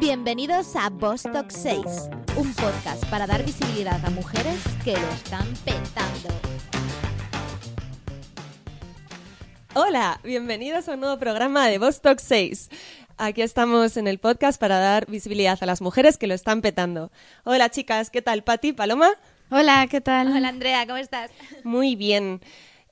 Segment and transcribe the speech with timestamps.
[0.00, 1.84] Bienvenidos a Bostock 6,
[2.36, 6.28] un podcast para dar visibilidad a mujeres que lo están petando.
[9.74, 12.70] Hola, bienvenidos a un nuevo programa de Bostock 6.
[13.18, 17.12] Aquí estamos en el podcast para dar visibilidad a las mujeres que lo están petando.
[17.44, 18.42] Hola chicas, ¿qué tal?
[18.42, 19.10] Pati, Paloma.
[19.50, 20.34] Hola, ¿qué tal?
[20.34, 21.30] Hola Andrea, ¿cómo estás?
[21.62, 22.40] Muy bien.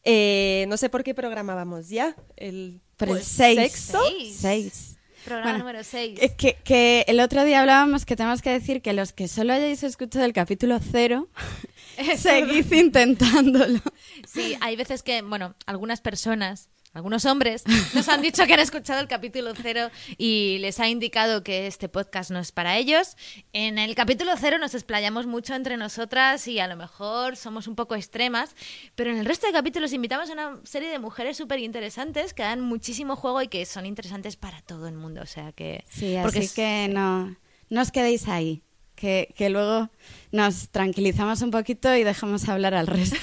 [0.05, 2.15] Eh, no sé por qué programa vamos ya.
[2.37, 3.59] El, Por el pues, seis.
[3.59, 3.99] sexto.
[4.07, 4.37] Seis.
[4.39, 4.98] Seis.
[5.25, 6.19] Programa Bueno, número 6.
[6.21, 9.53] Es que, que el otro día hablábamos que tenemos que decir que los que solo
[9.53, 11.29] hayáis escuchado el capítulo cero,
[12.17, 13.81] seguid intentándolo.
[14.27, 16.69] Sí, hay veces que, bueno, algunas personas,
[16.99, 17.63] algunos hombres,
[17.95, 19.89] nos han dicho que han escuchado el capítulo cero
[20.19, 23.17] y les ha indicado que este podcast no es para ellos.
[23.53, 27.77] En el capítulo cero nos explayamos mucho entre nosotras y a lo mejor somos un
[27.77, 28.55] poco extremas,
[28.95, 32.43] pero en el resto de capítulos invitamos a una serie de mujeres súper interesantes que
[32.43, 35.23] dan muchísimo juego y que son interesantes para todo el mundo.
[35.23, 35.85] O sea que.
[35.89, 37.37] Sí, porque así es- que no,
[37.71, 38.63] no os quedéis ahí.
[38.97, 39.91] Que, que luego
[40.33, 43.17] nos tranquilizamos un poquito y dejamos hablar al resto.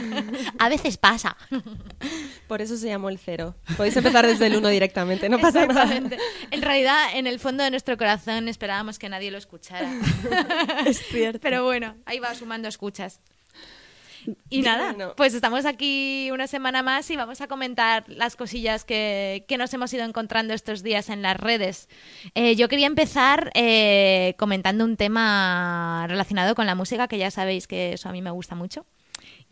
[0.58, 1.36] A veces pasa.
[2.52, 3.54] Por eso se llamó el cero.
[3.78, 5.84] Podéis empezar desde el uno directamente, no pasa nada.
[5.84, 6.18] Exactamente.
[6.50, 9.90] En realidad, en el fondo de nuestro corazón esperábamos que nadie lo escuchara.
[10.86, 11.40] es cierto.
[11.40, 13.20] Pero bueno, ahí va sumando escuchas.
[14.50, 19.46] Y nada, pues estamos aquí una semana más y vamos a comentar las cosillas que,
[19.48, 21.88] que nos hemos ido encontrando estos días en las redes.
[22.34, 27.66] Eh, yo quería empezar eh, comentando un tema relacionado con la música, que ya sabéis
[27.66, 28.84] que eso a mí me gusta mucho.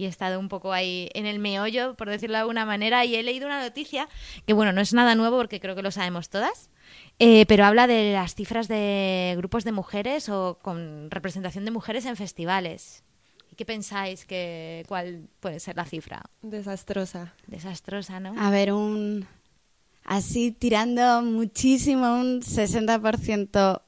[0.01, 3.17] Y he estado un poco ahí en el meollo, por decirlo de alguna manera, y
[3.17, 4.09] he leído una noticia
[4.47, 6.71] que, bueno, no es nada nuevo porque creo que lo sabemos todas,
[7.19, 12.07] eh, pero habla de las cifras de grupos de mujeres o con representación de mujeres
[12.07, 13.05] en festivales.
[13.53, 16.23] ¿Y qué pensáis que cuál puede ser la cifra?
[16.41, 17.35] Desastrosa.
[17.47, 18.33] Desastrosa, ¿no?
[18.41, 19.27] A ver, un.
[20.03, 23.83] Así tirando muchísimo, un 60%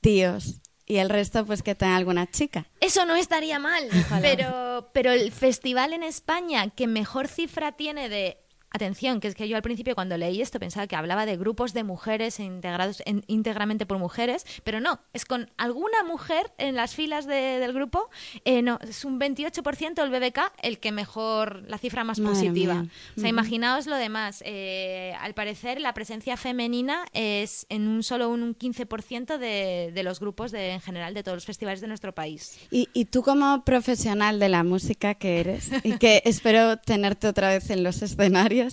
[0.00, 0.60] tíos.
[0.86, 2.66] Y el resto, pues que tenga alguna chica.
[2.80, 3.88] Eso no estaría mal,
[4.22, 8.38] pero, pero el festival en España que mejor cifra tiene de...
[8.76, 11.72] Atención, que es que yo al principio cuando leí esto pensaba que hablaba de grupos
[11.72, 16.94] de mujeres integrados en- íntegramente por mujeres, pero no, es con alguna mujer en las
[16.94, 18.10] filas de- del grupo,
[18.44, 22.74] eh, no, es un 28% el BBK el que mejor, la cifra más Madre positiva.
[22.82, 22.90] mía.
[23.16, 24.42] O sea, imaginaos lo demás.
[24.44, 30.20] eh, al parecer la presencia femenina es en un solo un 15% de, de los
[30.20, 32.58] grupos de, en general de todos los festivales de nuestro país.
[32.70, 37.48] Y, y tú como profesional de la música que eres y que espero tenerte otra
[37.48, 38.65] vez en los escenarios,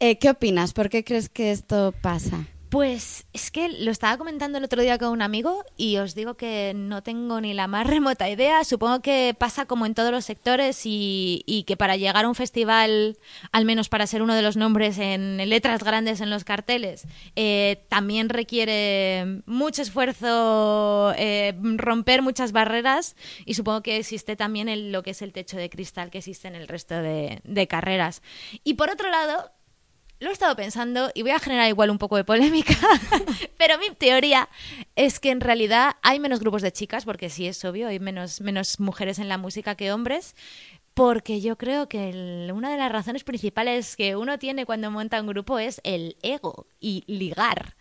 [0.00, 0.72] eh, ¿qué opinas?
[0.72, 2.46] ¿Por qué crees que esto pasa?
[2.72, 6.38] Pues es que lo estaba comentando el otro día con un amigo y os digo
[6.38, 8.64] que no tengo ni la más remota idea.
[8.64, 12.34] Supongo que pasa como en todos los sectores y, y que para llegar a un
[12.34, 13.18] festival,
[13.52, 17.04] al menos para ser uno de los nombres en letras grandes en los carteles,
[17.36, 24.92] eh, también requiere mucho esfuerzo, eh, romper muchas barreras y supongo que existe también el-
[24.92, 28.22] lo que es el techo de cristal que existe en el resto de, de carreras.
[28.64, 29.50] Y por otro lado,
[30.22, 32.74] lo he estado pensando y voy a generar igual un poco de polémica,
[33.58, 34.48] pero mi teoría
[34.94, 38.40] es que en realidad hay menos grupos de chicas, porque sí es obvio, hay menos,
[38.40, 40.36] menos mujeres en la música que hombres,
[40.94, 45.20] porque yo creo que el- una de las razones principales que uno tiene cuando monta
[45.20, 47.74] un grupo es el ego y ligar.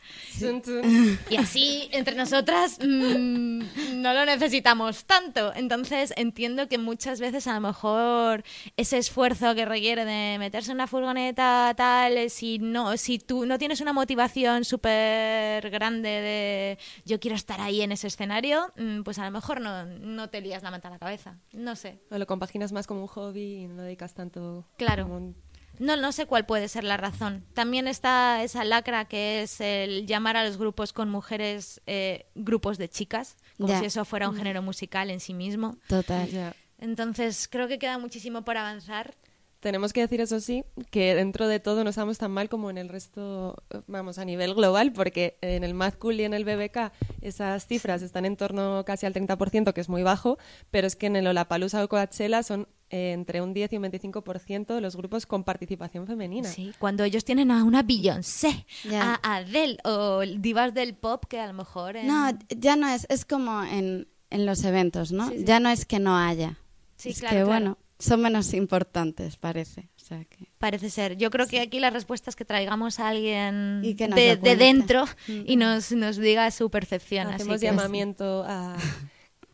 [1.29, 5.53] Y así, entre nosotras, mm, no lo necesitamos tanto.
[5.55, 8.43] Entonces, entiendo que muchas veces a lo mejor
[8.77, 13.57] ese esfuerzo que requiere de meterse en una furgoneta, tal, si no, si tú no
[13.57, 19.19] tienes una motivación súper grande de yo quiero estar ahí en ese escenario, mm, pues
[19.19, 21.37] a lo mejor no, no te lías la manta a la cabeza.
[21.53, 21.99] No sé.
[22.09, 24.65] O lo compaginas más como un hobby y no dedicas tanto.
[24.77, 25.03] Claro.
[25.03, 25.35] como un-
[25.79, 27.43] No, no sé cuál puede ser la razón.
[27.53, 32.77] También está esa lacra que es el llamar a los grupos con mujeres eh, grupos
[32.77, 35.77] de chicas, como si eso fuera un género musical en sí mismo.
[35.87, 36.53] Total.
[36.77, 39.15] Entonces creo que queda muchísimo por avanzar.
[39.61, 42.77] Tenemos que decir, eso sí, que dentro de todo no estamos tan mal como en
[42.79, 46.91] el resto, vamos, a nivel global, porque en el Mad Cool y en el BBK
[47.21, 50.37] esas cifras están en torno casi al 30%, que es muy bajo,
[50.71, 53.83] pero es que en el Olapalooza o Coachella son eh, entre un 10 y un
[53.83, 56.49] 25% de los grupos con participación femenina.
[56.49, 61.45] Sí, cuando ellos tienen a una Beyoncé, a Adele o divas del pop que a
[61.47, 61.95] lo mejor...
[61.97, 65.29] en- No, ya no es, es como en, en los eventos, ¿no?
[65.29, 65.43] Sí, sí.
[65.45, 66.57] Ya no es que no haya.
[66.97, 67.47] Sí, es claro, que, claro.
[67.47, 69.89] bueno, son menos importantes, parece.
[69.95, 70.49] O sea que...
[70.57, 71.15] Parece ser.
[71.17, 74.35] Yo creo que aquí la respuesta es que traigamos a alguien Y que nos de,
[74.35, 77.27] de dentro y nos, nos diga su percepción.
[77.27, 78.75] así Hacemos que- llamamiento a,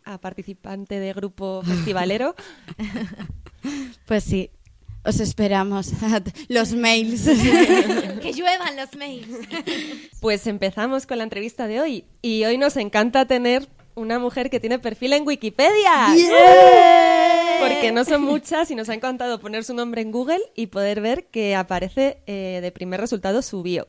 [0.05, 2.35] a participante de grupo festivalero.
[4.05, 4.49] Pues sí.
[5.03, 5.91] Os esperamos.
[6.47, 7.23] los mails.
[8.21, 9.27] que lluevan los mails.
[10.21, 12.05] Pues empezamos con la entrevista de hoy.
[12.21, 16.13] Y hoy nos encanta tener una mujer que tiene perfil en Wikipedia.
[17.59, 21.01] Porque no son muchas y nos ha encantado poner su nombre en Google y poder
[21.01, 23.87] ver que aparece eh, de primer resultado su bio.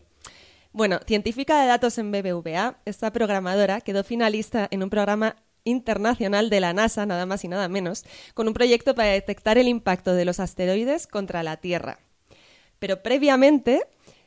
[0.73, 6.61] Bueno, científica de datos en BBVA, esta programadora quedó finalista en un programa internacional de
[6.61, 8.05] la NASA, nada más y nada menos,
[8.35, 11.99] con un proyecto para detectar el impacto de los asteroides contra la Tierra.
[12.79, 13.83] Pero previamente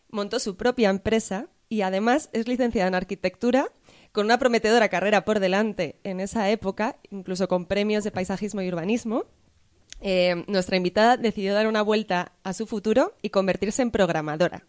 [0.10, 3.72] montó su propia empresa y además es licenciada en arquitectura
[4.12, 8.68] con una prometedora carrera por delante en esa época, incluso con premios de paisajismo y
[8.68, 9.26] urbanismo.
[10.02, 14.64] Eh, nuestra invitada decidió dar una vuelta a su futuro y convertirse en programadora.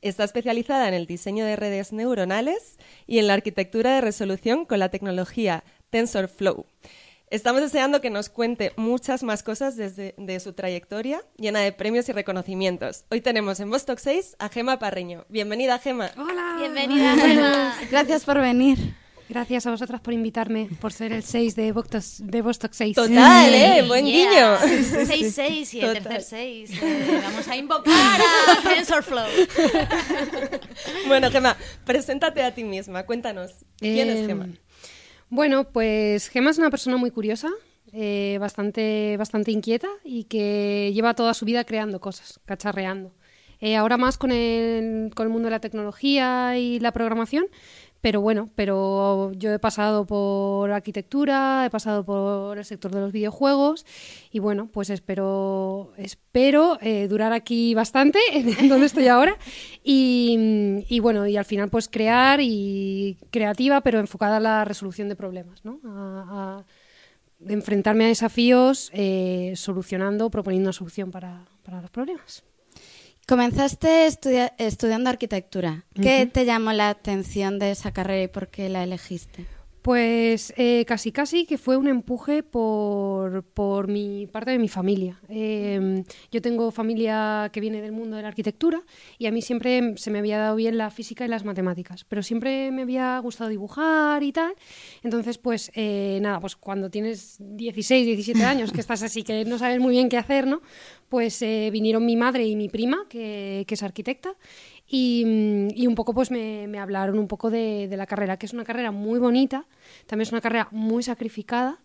[0.00, 4.80] Está especializada en el diseño de redes neuronales y en la arquitectura de resolución con
[4.80, 6.66] la tecnología TensorFlow.
[7.32, 12.06] Estamos deseando que nos cuente muchas más cosas desde de su trayectoria, llena de premios
[12.10, 13.06] y reconocimientos.
[13.10, 15.24] Hoy tenemos en Vostok 6 a Gema Parreño.
[15.30, 16.10] Bienvenida, Gema.
[16.18, 16.56] Hola.
[16.58, 17.74] Bienvenida, Gema.
[17.90, 18.76] Gracias por venir.
[19.30, 22.96] Gracias a vosotras por invitarme, por ser el 6 de Vostok, de Vostok 6.
[22.96, 23.82] Total, ¿eh?
[23.88, 24.58] Buen Yeah.
[24.60, 25.06] guiño.
[25.06, 26.02] 6-6 y el Total.
[26.02, 26.22] tercer
[26.68, 26.70] 6.
[27.22, 29.24] vamos a invocar a TensorFlow.
[31.06, 31.56] Bueno, Gema,
[31.86, 33.04] preséntate a ti misma.
[33.04, 33.52] Cuéntanos.
[33.78, 34.48] ¿Quién es Eh, Gema?
[35.34, 37.48] Bueno, pues Gema es una persona muy curiosa,
[37.90, 43.14] eh, bastante, bastante inquieta y que lleva toda su vida creando cosas, cacharreando.
[43.58, 47.46] Eh, ahora más con el, con el mundo de la tecnología y la programación,
[48.02, 53.12] pero bueno, pero yo he pasado por arquitectura, he pasado por el sector de los
[53.12, 53.86] videojuegos
[54.32, 58.18] y bueno, pues espero, espero eh, durar aquí bastante
[58.68, 59.38] donde estoy ahora
[59.84, 65.08] y, y bueno, y al final pues crear y creativa, pero enfocada a la resolución
[65.08, 65.78] de problemas, ¿no?
[65.84, 72.42] A, a enfrentarme a desafíos eh, solucionando, proponiendo una solución para, para los problemas.
[73.26, 75.84] Comenzaste estudia- estudiando arquitectura.
[75.94, 79.46] ¿Qué te llamó la atención de esa carrera y por qué la elegiste?
[79.82, 85.20] Pues eh, casi casi que fue un empuje por, por mi parte de mi familia.
[85.28, 88.80] Eh, yo tengo familia que viene del mundo de la arquitectura
[89.18, 92.22] y a mí siempre se me había dado bien la física y las matemáticas, pero
[92.22, 94.54] siempre me había gustado dibujar y tal.
[95.02, 99.58] Entonces, pues eh, nada, pues cuando tienes 16, 17 años, que estás así, que no
[99.58, 100.62] sabes muy bien qué hacer, ¿no?
[101.08, 104.34] Pues eh, vinieron mi madre y mi prima, que, que es arquitecta,
[104.92, 108.36] y, mm, y un poco pues me, me hablaron un poco de, de la carrera,
[108.36, 109.66] que es una carrera muy bonita,
[110.06, 111.80] también es una carrera muy sacrificada,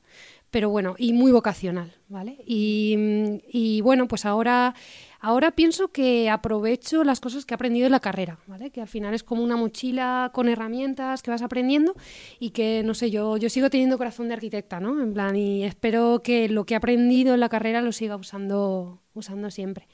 [0.51, 2.38] pero bueno, y muy vocacional, ¿vale?
[2.45, 4.75] Y, mm, y bueno, pues ahora,
[5.21, 8.71] ahora pienso que aprovecho las cosas que he aprendido en la carrera, ¿vale?
[8.71, 11.95] Que al final es como una mochila con herramientas que vas aprendiendo
[12.39, 15.01] y que, no sé, yo, yo sigo teniendo corazón de arquitecta, ¿no?
[15.01, 19.01] En plan, y espero que lo que he aprendido en la carrera lo siga usando,
[19.13, 19.88] usando siempre.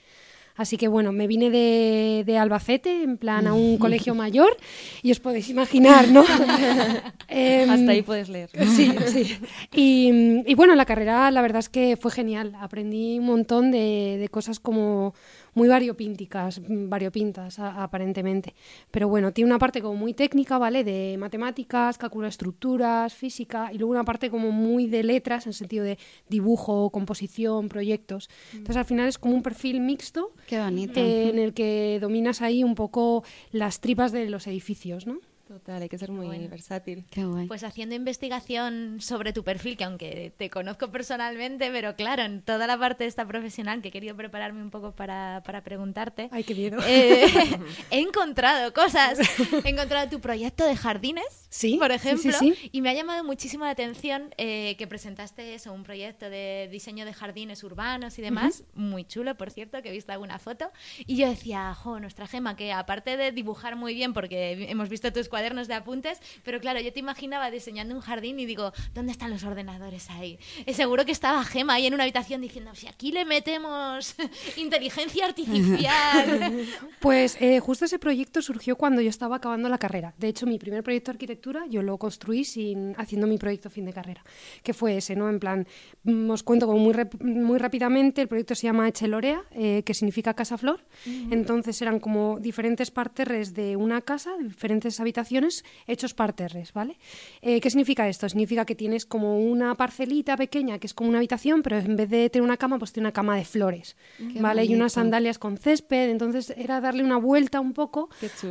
[0.55, 4.55] Así que bueno, me vine de, de Albacete, en plan a un colegio mayor,
[5.01, 6.23] y os podéis imaginar, ¿no?
[7.27, 8.49] Em, Hasta ahí puedes leer.
[8.75, 9.37] Sí, sí.
[9.73, 12.53] Y, y bueno, la carrera la verdad es que fue genial.
[12.59, 15.13] Aprendí un montón de, de cosas como
[15.55, 18.55] muy variopínticas, mm, variopintas a- aparentemente.
[18.91, 20.83] Pero bueno, tiene una parte como muy técnica, ¿vale?
[20.83, 25.53] De matemáticas, cálculo de estructuras, física, y luego una parte como muy de letras, en
[25.53, 25.97] sentido de
[26.29, 28.29] dibujo, composición, proyectos.
[28.51, 30.99] Entonces al final es como un perfil mixto Qué bonito.
[30.99, 35.19] eh, en el que dominas ahí un poco las tripas de los edificios, ¿no?
[35.63, 36.49] Total, hay que ser muy Bueno.
[36.49, 37.05] versátil.
[37.09, 37.47] Qué guay.
[37.47, 42.67] Pues haciendo investigación sobre tu perfil, que aunque te conozco personalmente, pero claro, en toda
[42.67, 46.43] la parte de esta profesional que he querido prepararme un poco para, para preguntarte, Ay,
[46.43, 46.79] qué miedo.
[46.85, 47.25] eh,
[47.91, 49.19] he encontrado cosas.
[49.63, 52.69] He encontrado tu proyecto de jardines, Sí, por sí, sí, ejemplo, sí.
[52.73, 57.05] y me ha llamado muchísimo la atención eh, que presentaste eso, un proyecto de diseño
[57.05, 60.71] de jardines urbanos y demás, muy chulo, por cierto, que he visto alguna foto,
[61.05, 65.13] y yo decía, jo, nuestra Gema, que aparte de dibujar muy bien, porque hemos visto
[65.13, 69.11] tus cuadernos de apuntes, pero claro, yo te imaginaba diseñando un jardín y digo, ¿dónde
[69.11, 70.39] están los ordenadores ahí?
[70.65, 74.15] Eh, seguro que estaba Gema ahí en una habitación diciendo, si aquí le metemos
[74.57, 76.67] inteligencia artificial.
[76.99, 80.13] Pues eh, justo ese proyecto surgió cuando yo estaba acabando la carrera.
[80.17, 83.85] De hecho, mi primer proyecto de arquitectura yo lo construí sin, haciendo mi proyecto fin
[83.85, 84.23] de carrera,
[84.63, 85.29] que fue ese, ¿no?
[85.29, 85.67] En plan,
[86.03, 90.33] mm, os cuento como muy, muy rápidamente, el proyecto se llama Echelorea, eh, que significa
[90.33, 90.85] casa flor.
[91.29, 95.42] Entonces eran como diferentes parterres de una casa, diferentes habitaciones,
[95.87, 96.97] hechos parterres, ¿vale?
[97.41, 98.27] Eh, ¿Qué significa esto?
[98.29, 102.09] Significa que tienes como una parcelita pequeña que es como una habitación, pero en vez
[102.09, 104.65] de tener una cama, pues tiene una cama de flores, Qué ¿vale?
[104.65, 106.09] Y unas sandalias con césped.
[106.09, 108.09] Entonces era darle una vuelta un poco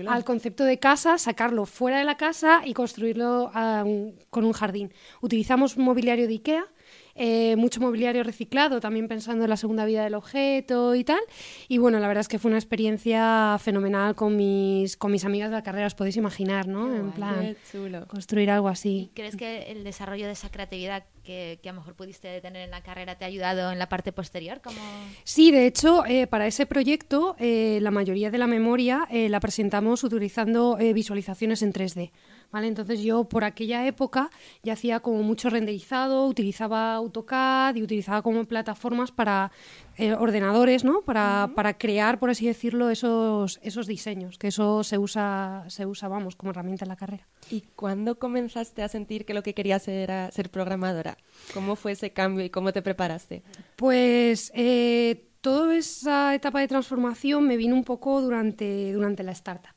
[0.09, 3.85] al concepto de casa, sacarlo fuera de la casa y construirlo ah,
[4.31, 4.93] con un jardín.
[5.21, 6.65] Utilizamos mobiliario de IKEA
[7.15, 11.21] eh, mucho mobiliario reciclado, también pensando en la segunda vida del objeto y tal.
[11.69, 15.51] Y bueno, la verdad es que fue una experiencia fenomenal con mis, con mis amigas
[15.51, 16.95] de la carrera, os podéis imaginar, ¿no?
[16.95, 18.07] en plan, Qué chulo.
[18.07, 19.11] construir algo así.
[19.15, 22.71] ¿Crees que el desarrollo de esa creatividad que, que a lo mejor pudiste tener en
[22.71, 24.61] la carrera te ha ayudado en la parte posterior?
[24.61, 24.79] Como...
[25.25, 29.41] Sí, de hecho, eh, para ese proyecto eh, la mayoría de la memoria eh, la
[29.41, 32.11] presentamos utilizando eh, visualizaciones en 3D.
[32.53, 32.69] ¿Vale?
[32.69, 34.31] Entonces yo por aquella época
[34.63, 39.51] ya hacía como mucho renderizado, utilizaba AutoCAD y utilizaba como plataformas para
[39.97, 41.03] eh, ordenadores, ¿no?
[41.03, 46.09] Para, para crear, por así decirlo, esos, esos diseños, que eso se usa, se usa,
[46.09, 47.27] vamos, como herramienta en la carrera.
[47.51, 51.17] ¿Y cuándo comenzaste a sentir que lo que querías era ser programadora?
[51.55, 53.43] ¿Cómo fue ese cambio y cómo te preparaste?
[53.77, 59.75] Pues eh, toda esa etapa de transformación me vino un poco durante, durante la startup.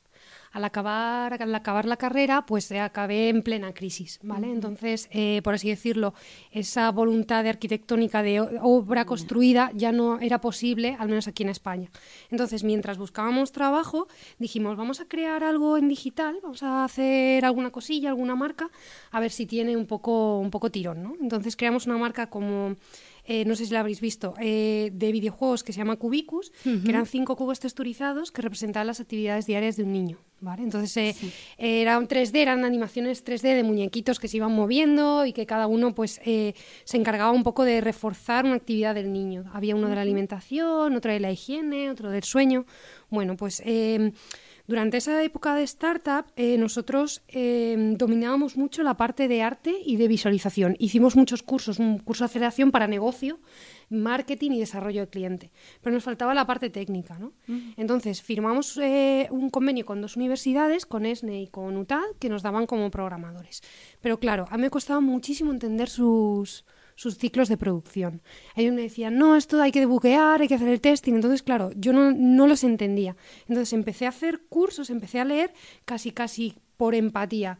[0.56, 4.50] Al acabar, al acabar la carrera, pues eh, acabé en plena crisis, ¿vale?
[4.50, 6.14] Entonces, eh, por así decirlo,
[6.50, 11.50] esa voluntad de arquitectónica de obra construida ya no era posible, al menos aquí en
[11.50, 11.90] España.
[12.30, 14.08] Entonces, mientras buscábamos trabajo,
[14.38, 18.70] dijimos, vamos a crear algo en digital, vamos a hacer alguna cosilla, alguna marca,
[19.10, 21.16] a ver si tiene un poco, un poco tirón, ¿no?
[21.20, 22.76] Entonces creamos una marca como
[23.26, 26.88] eh, no sé si la habréis visto, eh, de videojuegos que se llama Cubicus, que
[26.88, 30.18] eran cinco cubos texturizados que representaban las actividades diarias de un niño.
[30.40, 30.62] ¿vale?
[30.62, 31.22] Entonces eh,
[31.58, 35.66] era un 3D, eran animaciones 3D de muñequitos que se iban moviendo y que cada
[35.66, 36.54] uno pues eh,
[36.84, 39.44] se encargaba un poco de reforzar una actividad del niño.
[39.52, 42.66] Había uno de la alimentación, otro de la higiene, otro del sueño.
[43.08, 44.12] Bueno, pues eh,
[44.66, 49.96] durante esa época de startup, eh, nosotros eh, dominábamos mucho la parte de arte y
[49.96, 50.76] de visualización.
[50.78, 53.38] Hicimos muchos cursos, un curso de aceleración para negocio,
[53.90, 55.52] marketing y desarrollo de cliente.
[55.80, 57.32] Pero nos faltaba la parte técnica, ¿no?
[57.76, 62.42] Entonces, firmamos eh, un convenio con dos universidades, con ESNE y con UTAD, que nos
[62.42, 63.62] daban como programadores.
[64.00, 66.64] Pero claro, a mí me costaba muchísimo entender sus
[66.96, 68.22] sus ciclos de producción.
[68.56, 71.14] Ellos me decían, no, esto hay que debuguear, hay que hacer el testing.
[71.14, 73.16] Entonces, claro, yo no, no los entendía.
[73.42, 75.52] Entonces empecé a hacer cursos, empecé a leer
[75.84, 77.58] casi, casi por empatía,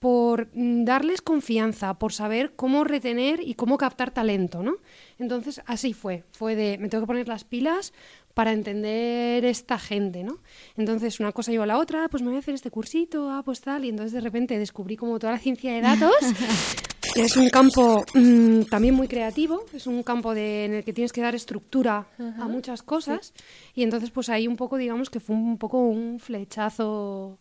[0.00, 4.78] por mm, darles confianza, por saber cómo retener y cómo captar talento, ¿no?
[5.18, 6.24] Entonces, así fue.
[6.32, 7.92] Fue de, me tengo que poner las pilas
[8.34, 10.40] para entender esta gente, ¿no?
[10.76, 13.42] Entonces, una cosa llevó a la otra, pues me voy a hacer este cursito, ah,
[13.44, 16.16] pues tal, y entonces de repente descubrí como toda la ciencia de datos
[17.16, 21.12] es un campo mm, también muy creativo, es un campo de, en el que tienes
[21.12, 23.32] que dar estructura a muchas cosas
[23.74, 27.38] y entonces pues ahí un poco digamos que fue un poco un flechazo,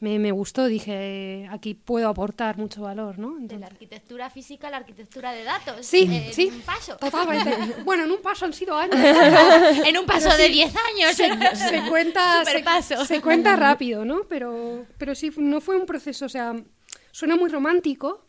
[0.00, 3.36] me, me gustó, dije aquí puedo aportar mucho valor, ¿no?
[3.38, 5.86] De la arquitectura física a la arquitectura de datos.
[5.86, 6.50] Sí, en sí.
[6.52, 6.96] un paso.
[6.96, 7.82] Totalmente.
[7.84, 8.96] bueno, en un paso han sido años.
[9.86, 11.16] en un paso de 10 años.
[11.16, 12.44] se cuenta
[13.06, 14.24] se cuenta rápido, ¿no?
[14.28, 16.54] Pero, pero sí, no fue un proceso, o sea,
[17.10, 18.26] suena muy romántico,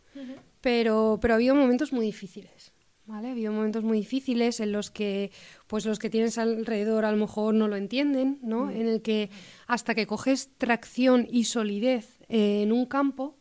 [0.66, 2.72] pero, pero ha habido momentos muy difíciles.
[3.04, 3.28] ¿Vale?
[3.28, 5.30] Ha habido momentos muy difíciles en los que
[5.68, 8.68] pues los que tienes alrededor a lo mejor no lo entienden, ¿no?
[8.68, 9.30] En el que
[9.68, 13.38] hasta que coges tracción y solidez eh, en un campo,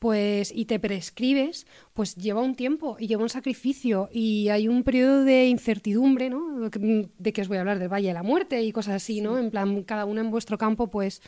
[0.00, 4.82] pues y te prescribes, pues lleva un tiempo y lleva un sacrificio y hay un
[4.82, 6.68] periodo de incertidumbre, ¿no?
[6.68, 9.38] De que os voy a hablar del Valle de la Muerte y cosas así, ¿no?
[9.38, 11.22] En plan, cada uno en vuestro campo, pues,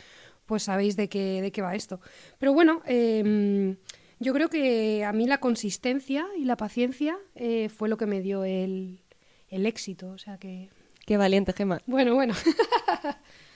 [0.45, 2.01] pues sabéis de qué, de qué va esto.
[2.41, 3.77] Pero bueno, eh,
[4.19, 8.21] yo creo que a mí la consistencia y la paciencia eh, fue lo que me
[8.21, 9.01] dio el,
[9.49, 10.71] el éxito, o sea que...
[11.07, 11.81] Qué valiente, Gema.
[11.87, 12.35] Bueno, bueno.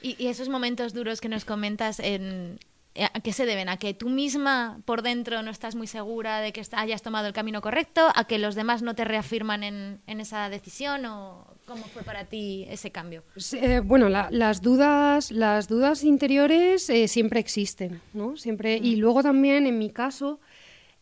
[0.03, 2.59] Y, y esos momentos duros que nos comentas, en,
[2.95, 3.69] eh, ¿a qué se deben?
[3.69, 7.35] ¿A que tú misma por dentro no estás muy segura de que hayas tomado el
[7.35, 8.09] camino correcto?
[8.15, 11.05] ¿A que los demás no te reafirman en, en esa decisión?
[11.05, 13.25] ¿O cómo fue para ti ese cambio?
[13.53, 18.39] Eh, bueno, la- las dudas, las dudas interiores eh, siempre existen, ¿no?
[18.39, 20.41] Siempre y luego también en mi caso,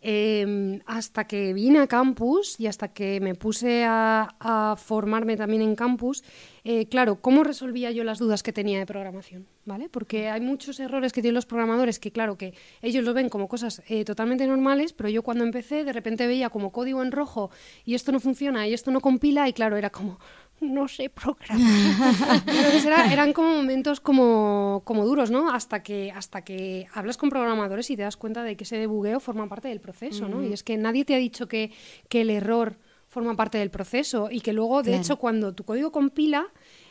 [0.00, 5.75] eh, hasta que vine a campus y hasta que me puse a, formarme también en
[5.75, 6.23] campus,
[6.64, 9.47] eh, claro, ¿cómo resolvía yo las dudas que tenía de programación?
[9.64, 9.88] ¿Vale?
[9.88, 13.49] Porque hay muchos errores que tienen los programadores que, claro, que ellos lo ven como
[13.49, 17.50] cosas eh, totalmente normales, pero yo cuando empecé de repente veía como código en rojo
[17.85, 20.19] y esto no funciona y esto no compila y claro, era como,
[20.75, 22.43] no sé programar.
[22.47, 25.50] Entonces era- eran como momentos como, como duros, ¿no?
[25.50, 29.21] Hasta que, hasta que hablas con programadores y te das cuenta de que ese debugueo
[29.21, 30.43] forma parte del proceso, ¿no?
[30.45, 31.71] Y es que nadie te ha dicho que,
[32.09, 32.77] que el error
[33.09, 35.03] forma parte del proceso y que luego, de Claro.
[35.03, 36.47] hecho, cuando tu código compila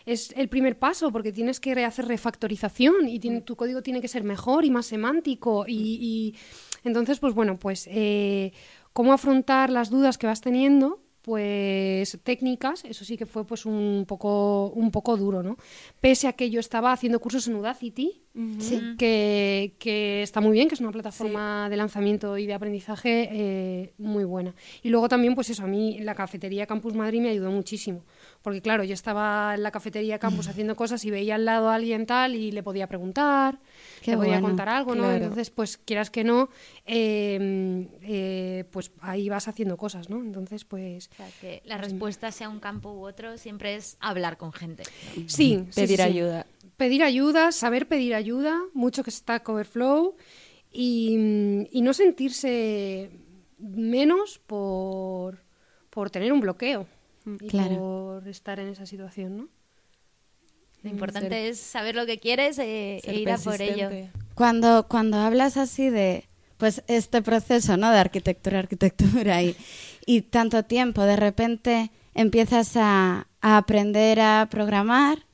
[0.05, 4.07] es el primer paso porque tienes que hacer refactorización y tiene- tu código tiene que
[4.07, 6.35] ser mejor y más semántico y, y
[6.83, 8.51] entonces, pues bueno, pues eh,
[8.93, 14.05] cómo afrontar las dudas que vas teniendo pues técnicas, eso sí que fue pues un
[14.07, 15.57] poco un poco duro, ¿no?
[15.99, 18.21] Pese a que yo estaba haciendo cursos en Udacity,
[18.97, 23.93] que, que está muy bien, que es una plataforma de lanzamiento y de aprendizaje eh,
[23.97, 24.55] muy buena.
[24.83, 28.05] Y luego también, pues eso, a mí la cafetería Campus Madrid me ayudó muchísimo.
[28.47, 31.75] Porque claro, yo estaba en la cafetería Campus haciendo cosas y veía al lado a
[31.75, 33.59] alguien tal y le podía preguntar,
[34.01, 35.01] Qué le podía bueno, contar algo, ¿no?
[35.03, 35.17] claro.
[35.17, 36.47] Entonces, pues quieras que no,
[36.85, 40.21] eh, eh, pues ahí vas haciendo cosas, ¿no?
[40.23, 44.37] Entonces, pues O sea, que la respuesta sea un campo u otro siempre es hablar
[44.37, 44.83] con gente.
[44.85, 46.01] sí, sí, Pedir sí, sí.
[46.03, 46.45] ayuda.
[46.77, 50.15] Pedir ayuda, saber pedir ayuda, mucho que está Overflow
[50.71, 53.11] y, y no sentirse
[53.57, 55.43] menos por,
[55.89, 56.87] por tener un bloqueo
[57.41, 57.75] y Claro.
[58.21, 59.47] por estar en esa situación, ¿no?
[60.83, 63.89] Lo importante es saber lo que quieres e ir a por ello.
[64.35, 66.25] Cuando, cuando hablas así de
[66.57, 67.91] pues este proceso ¿no?
[67.91, 69.55] de arquitectura, arquitectura y,
[70.05, 75.25] y tanto tiempo, de repente empiezas a, a aprender a programar.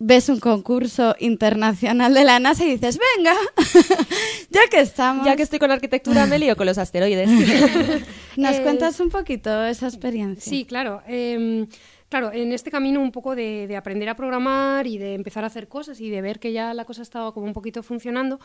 [0.00, 3.34] Ves un concurso internacional de la NASA y dices, venga,
[4.50, 7.28] ya que estamos, Ya que estoy con arquitectura, me lío con los asteroides.
[8.36, 10.50] nos Eh, cuentas un poquito esa experiencia.
[10.50, 11.02] Sí, claro.
[11.06, 11.66] em,
[12.08, 15.48] claro, en este camino un poco de, de aprender a programar y de empezar a
[15.48, 18.40] hacer cosas y de ver que ya la cosa estaba como un poquito funcionando,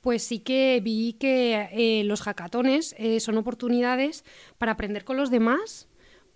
[0.00, 4.24] pues sí que vi que eh, los hackatones eh, son oportunidades
[4.58, 5.88] para aprender con los demás,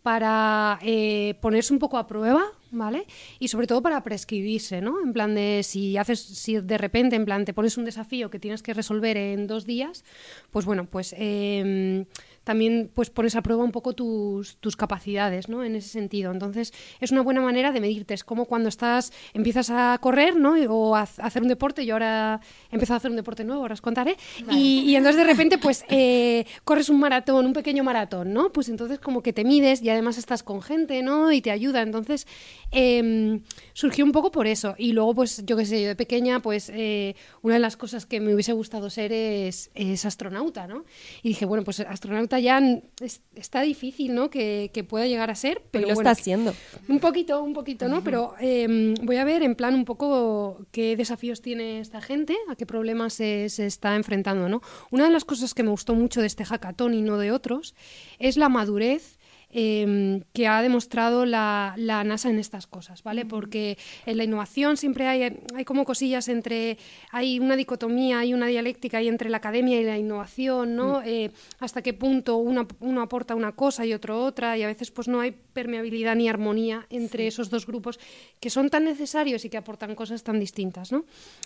[0.02, 2.43] para eh, ponerse un poco a prueba,
[2.75, 3.07] ¿vale?
[3.38, 5.00] Y sobre todo para prescribirse, ¿no?
[5.02, 8.38] En plan de si haces, si de repente, en plan, te pones un desafío que
[8.38, 10.04] tienes que resolver en dos días,
[10.50, 12.04] pues bueno, pues em,
[12.45, 15.65] también pues pones a prueba un poco tus, tus capacidades, ¿no?
[15.65, 16.31] En ese sentido.
[16.31, 18.15] Entonces, es una buena manera de medirte.
[18.15, 20.55] Es como cuando estás, empiezas a correr, ¿no?
[20.69, 21.85] O a, a hacer un deporte.
[21.87, 24.17] Yo ahora he empezado a hacer un deporte nuevo, ahora os contaré.
[24.51, 28.53] Y, y entonces de repente, pues, eh, corres un maratón, un pequeño maratón, ¿no?
[28.53, 31.33] Pues entonces como que te mides y además estás con gente, ¿no?
[31.33, 31.83] Y te ayuda.
[31.83, 32.27] Entonces,
[32.71, 34.75] em, surgió un poco por eso.
[34.77, 38.05] Y luego, pues, yo qué sé, yo de pequeña, pues, eh, una de las cosas
[38.05, 40.85] que me hubiese gustado ser es, es astronauta, ¿no?
[41.23, 44.31] Y dije, bueno, pues astronauta ya n- es- está difícil, ¿no?
[44.31, 46.55] Que, que pueda llegar a ser, pero Pero lo bueno, estás haciendo.
[46.88, 48.03] un poquito, un poquito, ¿no?
[48.05, 52.57] Pero eh, voy a ver en plan un poco qué desafíos tiene esta gente, a
[52.57, 54.61] qué problemas se, se está enfrentando, ¿no?
[54.91, 57.75] Una de las cosas que me gustó mucho de este hackathon y no de otros
[58.18, 59.18] es la madurez
[59.55, 63.25] eh, que ha demostrado la, la NASA en estas cosas, ¿vale?
[63.25, 66.77] Porque en la innovación siempre hay, hay como cosillas entre,
[67.12, 71.01] hay una dicotomía, hay una dialéctica ahí entre la academia y la innovación, ¿no?
[71.03, 74.90] Eh, hasta qué punto una- uno aporta una cosa y otro otra, y a veces
[74.90, 78.01] pues no hay permeabilidad ni armonía entre esos dos grupos
[78.40, 81.05] que son tan necesarios y que aportan cosas tan distintas, ¿no?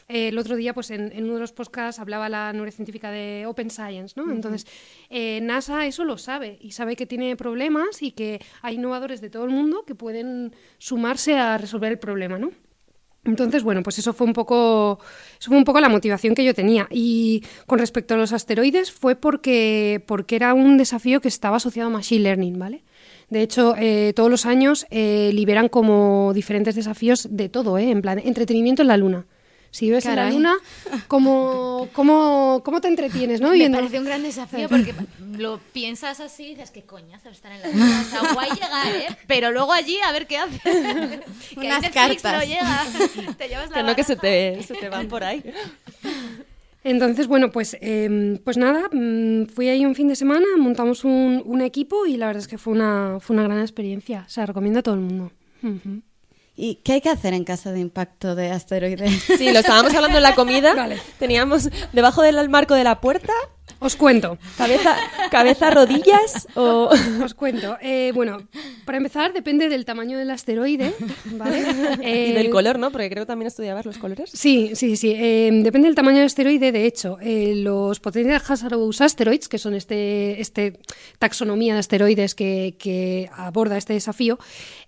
[0.08, 3.44] Eh, el otro día, pues en, en uno de los podcasts hablaba la neurocientífica de
[3.46, 4.32] Open Science, ¿no?
[4.32, 4.66] Entonces,
[5.10, 9.30] eh, NASA eso lo sabe y sabe que tiene problemas y que hay innovadores de
[9.30, 12.50] todo el mundo que pueden sumarse a resolver el problema, ¿no?
[13.24, 14.98] Entonces, bueno, pues eso fue un poco,
[15.38, 16.88] eso fue un poco la motivación que yo tenía.
[16.90, 21.88] Y con respecto a los asteroides, fue porque, porque era un desafío que estaba asociado
[21.88, 22.84] a Machine Learning, ¿vale?
[23.28, 27.90] De hecho, eh, todos los años eh, liberan como diferentes desafíos de todo, ¿eh?
[27.90, 29.26] En plan, entretenimiento en la Luna.
[29.70, 30.28] Si vives en Caray.
[30.30, 30.56] la Luna,
[31.08, 33.50] ¿cómo, cómo, cómo te entretienes, no?
[33.50, 34.94] Me Viendo- parece un gran desafío porque
[35.36, 38.04] lo piensas así y dices, qué coñazo estar en la luna.
[38.06, 39.06] O sea, guay llegar, ¿eh?
[39.26, 40.60] Pero luego allí a ver qué haces.
[40.62, 42.32] que Unas Netflix cartas.
[42.32, 42.86] no llega.
[43.36, 45.42] Te llevas la Que no que se te, se te van por ahí.
[46.84, 51.42] Entonces, bueno, pues, em, pues nada, mm, fui ahí un fin de semana, montamos un,
[51.44, 54.24] un equipo y la verdad es que fue una, fue una gran experiencia.
[54.26, 55.30] O sea, recomiendo a todo el mundo.
[55.62, 56.00] Ujú.
[56.60, 59.22] ¿Y qué hay que hacer en caso de impacto de asteroides?
[59.38, 60.74] Sí, lo estábamos hablando en la comida.
[60.76, 61.00] Vale.
[61.20, 63.32] Teníamos debajo del marco de la puerta
[63.80, 64.38] Os cuento.
[64.56, 64.96] cabeza,
[65.30, 66.90] cabeza rodillas o...
[67.24, 67.76] Os cuento.
[67.80, 68.38] Eh, bueno,
[68.84, 70.94] para empezar, depende del tamaño del asteroide,
[71.32, 71.60] ¿vale?
[72.02, 72.90] y Eh, del color, ¿no?
[72.90, 74.30] Porque creo que también estudiabas los colores.
[74.32, 75.12] Sí, sí, sí.
[75.16, 76.72] eh, depende del tamaño del asteroide.
[76.72, 80.80] De hecho, eh, los Potential Hazardous Asteroids, que son este, este
[81.18, 84.38] taxonomía de asteroides que, que aborda este desafío,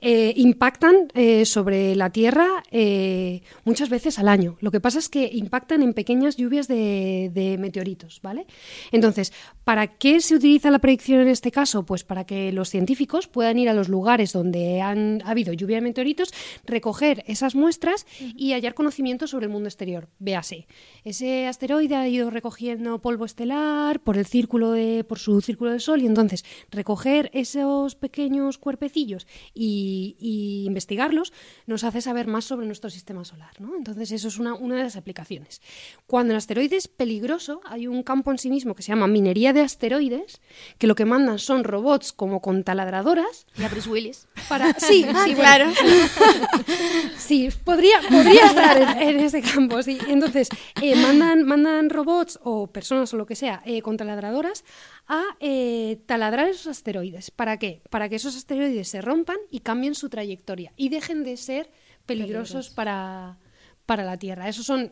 [0.01, 4.57] eh, impactan eh, sobre la Tierra eh, muchas veces al año.
[4.61, 8.47] Lo que pasa es que impactan en pequeñas lluvias de, de meteoritos, ¿vale?
[8.93, 9.33] Entonces,
[9.65, 11.85] ¿para qué se utiliza la predicción en este caso?
[11.85, 15.77] Pues para que los científicos puedan ir a los lugares donde han ha habido lluvia
[15.77, 16.33] de meteoritos,
[16.65, 20.09] recoger esas muestras y hallar conocimiento sobre el mundo exterior.
[20.19, 20.67] Véase,
[21.05, 25.81] ese asteroide ha ido recogiendo polvo estelar por el círculo de, por su círculo del
[25.81, 31.33] Sol y entonces recoger esos pequeños cuerpecillos y, y investigarlos
[31.67, 33.61] nos hace saber más sobre nuestro sistema solar.
[33.61, 33.77] ¿no?
[33.77, 35.61] Entonces eso es una, una de las aplicaciones.
[36.07, 39.09] Cuando el asteroide es peligroso, hay un campo en sí mismo mismo que se llama
[39.09, 40.41] minería de asteroides,
[40.79, 43.47] que lo que mandan son robots como con taladradoras.
[43.59, 44.29] Y a Bruce Willis.
[44.49, 44.73] Para...
[44.79, 45.41] Sí, Ah, sí, bueno.
[45.41, 45.73] claro.
[47.17, 49.99] Sí, podría, podría estar en, en ese campo, sí.
[50.09, 50.49] Entonces,
[50.83, 54.65] eh, mandan, mandan robots o personas o lo que sea eh, con taladradoras
[55.09, 57.31] a eh, taladrar esos asteroides.
[57.31, 57.83] ¿Para qué?
[57.91, 61.71] Para que esos asteroides se rompan y cambien su trayectoria y dejen de ser
[62.07, 63.39] peligrosos para,
[63.87, 64.49] para la Tierra.
[64.49, 64.91] Esos son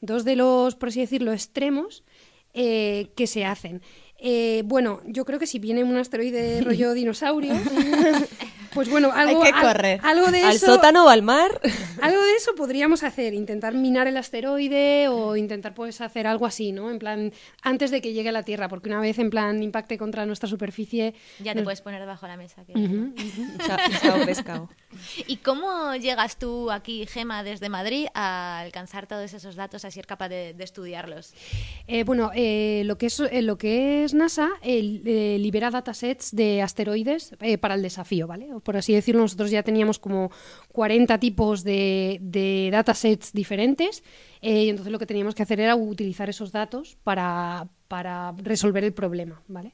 [0.00, 2.04] dos de los, por así decirlo, extremos
[2.60, 3.82] eh, que se hacen.
[4.18, 7.54] Eh, bueno, yo creo que si viene un asteroide rollo dinosaurio,
[8.74, 10.00] pues bueno, algo, que al- correr.
[10.02, 11.60] algo de ¿Al eso, sótano o al mar?
[12.02, 16.72] algo de eso podríamos hacer, intentar minar el asteroide o intentar pues hacer algo así,
[16.72, 16.90] ¿no?
[16.90, 19.98] En plan, antes de que llegue a la Tierra, porque una vez en plan impacte
[19.98, 21.14] contra nuestra superficie...
[21.40, 22.64] Ya te puedes poner debajo de la mesa.
[22.64, 22.72] que-.
[23.66, 24.68] Chao, chao, pescado.
[25.26, 30.06] ¿Y cómo llegas tú aquí, Gema, desde Madrid, a alcanzar todos esos datos, a ser
[30.06, 31.34] capaz de, de estudiarlos?
[31.86, 37.32] Eh, bueno, eh, lo, que es, eh, lo que es NASA libera datasets de asteroides
[37.40, 38.52] eh, para el desafío, ¿vale?
[38.60, 40.30] Por así decirlo, nosotros ya teníamos como
[40.72, 44.02] 40 tipos de, de datasets diferentes
[44.40, 48.84] eh, y entonces lo que teníamos que hacer era utilizar esos datos para, para resolver
[48.84, 49.72] el problema, ¿vale?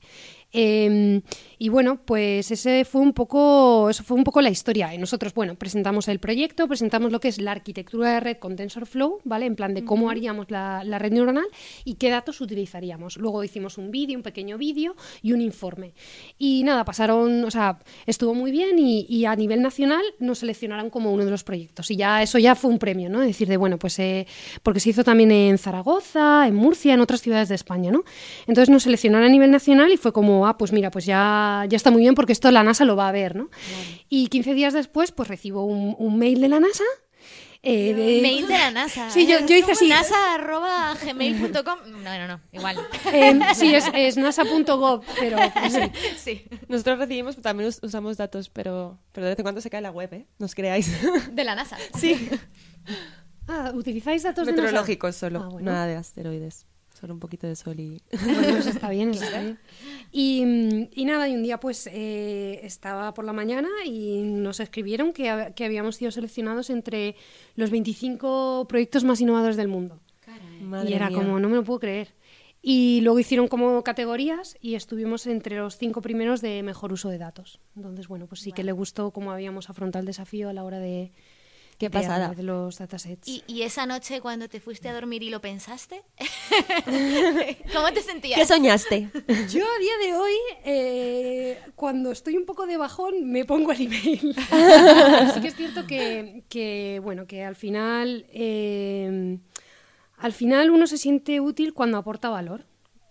[0.57, 1.21] Eh,
[1.59, 4.95] y bueno, pues ese fue un poco, eso fue un poco la historia.
[4.95, 8.55] Y nosotros, bueno, presentamos el proyecto, presentamos lo que es la arquitectura de red con
[8.55, 9.47] TensorFlow, ¿vale?
[9.47, 11.47] En plan de cómo haríamos la, la red neuronal
[11.85, 13.17] y qué datos utilizaríamos.
[13.17, 15.95] Luego hicimos un vídeo, un pequeño vídeo y un informe.
[16.39, 20.91] Y nada, pasaron, o sea, estuvo muy bien y, y a nivel nacional nos seleccionaron
[20.91, 21.91] como uno de los proyectos.
[21.91, 23.23] Y ya eso ya fue un premio, ¿no?
[23.23, 24.27] Es decir, de bueno, pues eh,
[24.63, 28.05] porque se hizo también en Zaragoza, en Murcia, en otras ciudades de España, ¿no?
[28.47, 31.77] Entonces nos seleccionaron a nivel nacional y fue como, ah, pues mira, pues ya, ya
[31.77, 33.49] está muy bien porque esto la NASA lo va a ver, ¿no?
[34.09, 36.85] Y 15 días después, pues recibo un, un mail de la NASA.
[37.63, 39.09] eh, de- Mail de la NASA.
[39.15, 39.45] Sí, yo- ¿eh?
[39.49, 39.89] yo hice así.
[39.89, 41.79] NASA.gmail.com.
[42.03, 42.77] No, no, no, igual.
[43.13, 45.81] em, sí, es, es nasa.gov, pero pues sí.
[46.17, 46.45] Sí.
[46.69, 49.91] Nosotros recibimos, también us- usamos datos, pero, pero de vez en cuando se cae la
[49.91, 50.27] web, ¿eh?
[50.39, 50.91] No os creáis.
[51.33, 51.77] De la NASA.
[51.99, 52.29] sí.
[53.47, 54.63] Ah, ¿utilizáis datos de NASA?
[54.63, 55.71] Meteorológicos solo, Ah, bueno.
[55.71, 56.67] nada de asteroides.
[57.05, 58.01] Solo un poquito de sol y...
[58.25, 59.59] Bueno, eso está bien, eso está bien.
[60.11, 65.13] Y, y nada, y un día pues eh, estaba por la mañana y nos escribieron
[65.13, 67.15] que, que habíamos sido seleccionados entre
[67.57, 70.01] los 25 proyectos más innovadores del mundo.
[70.63, 71.19] Madre y era mía.
[71.19, 72.15] como, no me lo puedo creer.
[72.63, 77.19] Y luego hicieron como categorías y estuvimos entre los cinco primeros de mejor uso de
[77.19, 77.61] datos.
[77.77, 80.79] Entonces, bueno, pues sí que le gustó cómo habíamos afrontado el desafío a la hora
[80.79, 81.13] de,
[81.91, 82.35] Qué pasada.
[82.35, 83.29] de los datasets.
[83.29, 86.03] ¿Y, y esa noche cuando te fuiste a dormir y lo pensaste?
[87.73, 88.39] ¿Cómo te sentías?
[88.39, 89.11] ¿Qué soñaste?
[89.51, 90.33] Yo a día de hoy,
[90.65, 94.35] eh, cuando estoy un poco de bajón, me pongo el email.
[95.35, 99.39] sí que es cierto que, que, bueno, que al final, eh,
[100.19, 102.67] al final uno se siente útil cuando aporta valor.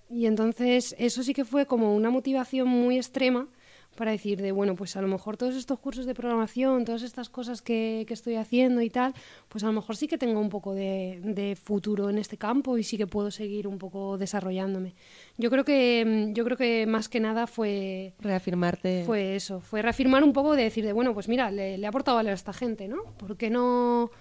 [0.09, 3.47] Y entonces eso sí que fue como una motivación muy extrema
[3.95, 7.29] para decir de, bueno, pues a lo mejor todos estos cursos de programación, todas estas
[7.29, 9.13] cosas que, que estoy haciendo y tal,
[9.49, 12.77] pues a lo mejor sí que tengo un poco de, de futuro en este campo
[12.77, 14.95] y sí que puedo seguir un poco desarrollándome.
[15.37, 19.03] Yo creo que, mm, yo creo que más que nada fue, Reafirmarte.
[19.05, 21.87] fue eso, fue reafirmar un poco de decir de, bueno, pues mira, le, le he
[21.87, 23.03] aportado valor a esta gente, ¿no?
[23.17, 24.11] ¿Por qué no,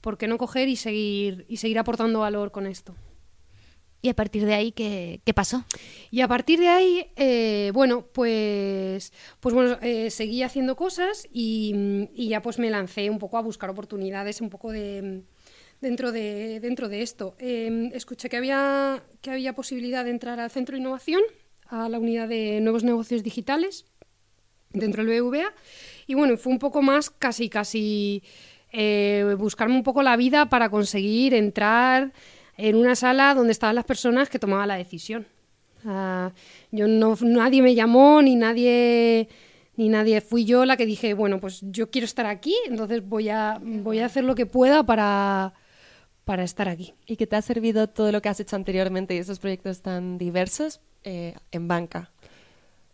[0.00, 2.94] por qué no coger y seguir, y seguir aportando valor con esto?
[4.00, 5.64] ¿Y a partir de ahí qué, qué pasó?
[6.10, 12.08] Y a partir de ahí, eh, bueno, pues, pues bueno, eh, seguí haciendo cosas y,
[12.14, 15.24] y ya pues me lancé un poco a buscar oportunidades un poco de
[15.80, 17.34] dentro de dentro de esto.
[17.38, 21.22] Eh, escuché que había que había posibilidad de entrar al centro de innovación,
[21.66, 23.84] a la unidad de nuevos negocios digitales
[24.72, 25.52] dentro del BVA
[26.06, 28.22] y bueno, fue un poco más casi casi
[28.72, 32.12] eh, buscarme un poco la vida para conseguir entrar
[32.58, 35.26] en una sala donde estaban las personas que tomaban la decisión.
[36.70, 39.28] Yo no, nadie me llamó ni nadie
[39.76, 43.28] ni nadie fui yo la que dije bueno pues yo quiero estar aquí entonces voy
[43.28, 45.54] a voy a hacer lo que pueda para
[46.24, 49.18] para estar aquí ¿Y qué te ha servido todo lo que has hecho anteriormente y
[49.18, 52.10] esos proyectos tan diversos eh, en banca?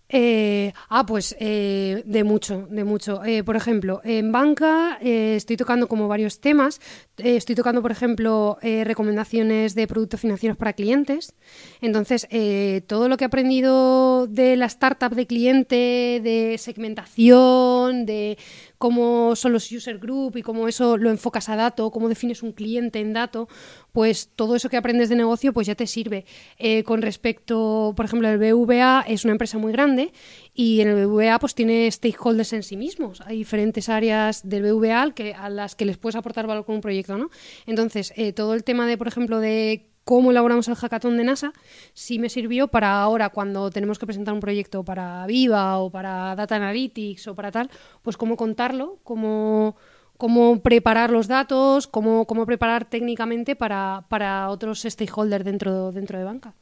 [0.09, 3.22] Eh, ah, pues eh, de mucho, de mucho.
[3.44, 6.81] Por ejemplo, en banca estoy tocando como varios temas.
[7.18, 11.33] Eh, estoy tocando, por ejemplo, eh, recomendaciones de productos financieros para clientes.
[11.81, 18.37] Entonces, eh, todo lo que he aprendido de la startup de cliente, de segmentación, de
[18.85, 22.53] cómo son los user group y cómo eso lo enfocas a dato, cómo defines un
[22.53, 23.48] cliente en dato,
[23.92, 26.27] pues todo eso que aprendes de negocio pues ya te sirve.
[26.59, 30.12] Eh, con respecto, por ejemplo, el BVA es una empresa muy grande
[30.55, 33.21] y en el BVA pues tiene stakeholders en sí mismos.
[33.23, 36.81] Hay diferentes áreas del BVA que, a las que les puedes aportar valor con un
[36.81, 37.31] proyecto, ¿no?
[37.67, 41.53] Entonces, eh, todo el tema de, por ejemplo, de cómo elaboramos el hackathon de NASA,
[41.93, 46.37] sí me sirvió para ahora, cuando tenemos que presentar un proyecto para Viva o para
[46.37, 47.71] Data Analytics o para tal,
[48.03, 49.77] pues cómo contarlo, cómo,
[50.17, 56.25] cómo preparar los datos, cómo, cómo preparar técnicamente para, para otros stakeholders dentro, dentro de
[56.25, 56.55] banca.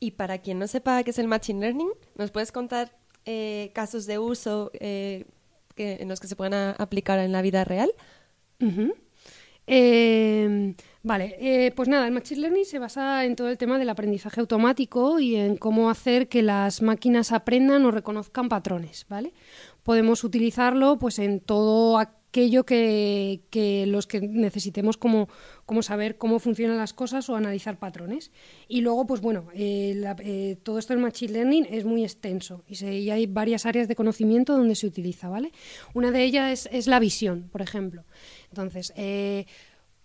[0.00, 2.92] Y para quien no sepa qué es el Machine Learning, ¿nos puedes contar
[3.24, 5.24] eh, casos de uso eh,
[5.74, 7.90] que, en los que se puedan aplicar en la vida real?
[8.60, 8.94] Ujú.
[9.66, 14.40] Eh, vale, pues nada, el Machine Learning se basa en todo el tema del aprendizaje
[14.40, 19.34] automático y en cómo hacer que las máquinas aprendan o reconozcan patrones, ¿vale?
[19.82, 21.98] Podemos utilizarlo pues en todo
[22.38, 25.28] aquello que, que los que necesitemos como,
[25.66, 28.30] como saber cómo funcionan las cosas o analizar patrones.
[28.68, 33.10] Y luego, pues bueno, eh, eh, todo esto del Machine Learning es muy extenso y
[33.10, 35.50] hay varias áreas de conocimiento donde se utiliza, ¿vale?
[35.94, 38.04] Una de ellas es, es la visión, por ejemplo.
[38.50, 39.46] Entonces, eh,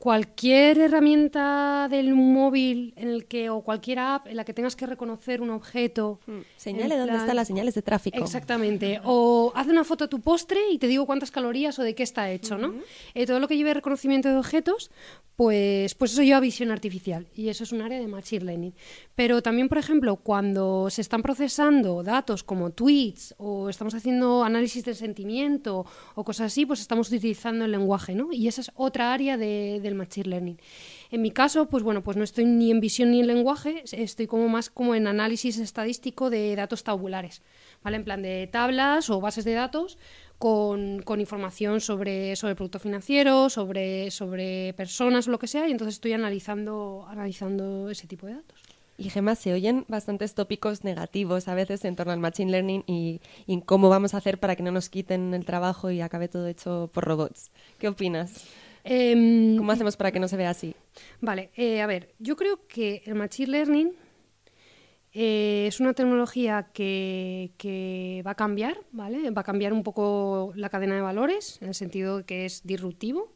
[0.08, 4.86] cualquier herramienta del móvil en el que o cualquier app en la que tengas que
[4.86, 6.20] reconocer un objeto.
[6.58, 8.18] Señale en dónde plan- están las señales de tráfico.
[8.18, 9.00] Exactamente.
[9.06, 12.04] O haz una foto a tu postre y te digo cuántas calorías o de qué
[12.04, 12.74] está hecho, ¿no?
[13.14, 14.92] Eh, todo lo que lleve reconocimiento de objetos,
[15.38, 18.74] pues, pues eso lleva visión artificial y eso es un área de Machine Learning.
[19.16, 24.84] Pero también, por ejemplo, cuando se están procesando datos como tweets o estamos haciendo análisis
[24.84, 25.86] del sentimiento
[26.16, 28.34] o cosas así, pues estamos utilizando el lenguaje, ¿no?
[28.34, 30.58] Y esa es otra área de- del Machine Learning.
[31.12, 34.28] En mi caso, pues bueno, pues no estoy ni en visión ni en lenguaje, estoy
[34.28, 37.42] como más como en análisis estadístico de datos tabulares,
[37.84, 37.98] ¿vale?
[37.98, 39.98] En plan de tablas o bases de datos
[40.38, 45.72] con, con información sobre, sobre productos financieros, sobre, sobre personas o lo que sea, y
[45.72, 48.60] entonces estoy analizando, analizando ese tipo de datos.
[48.98, 53.22] Y Gemma, se oyen bastantes tópicos negativos a veces en torno al Machine Learning y,
[53.48, 56.48] y cómo vamos a hacer para que no nos quiten el trabajo y acabe todo
[56.48, 57.52] hecho por robots.
[57.80, 58.46] ¿Qué opinas?
[58.84, 60.76] Em, ¿Cómo hacemos para que no se vea así?
[61.22, 63.92] Vale, eh, a ver, yo creo que el Machine Learning
[65.14, 69.30] eh, es una tecnología que, que va a cambiar, ¿vale?
[69.30, 72.66] Va a cambiar un poco la cadena de valores, en el sentido de que es
[72.66, 73.32] disruptivo,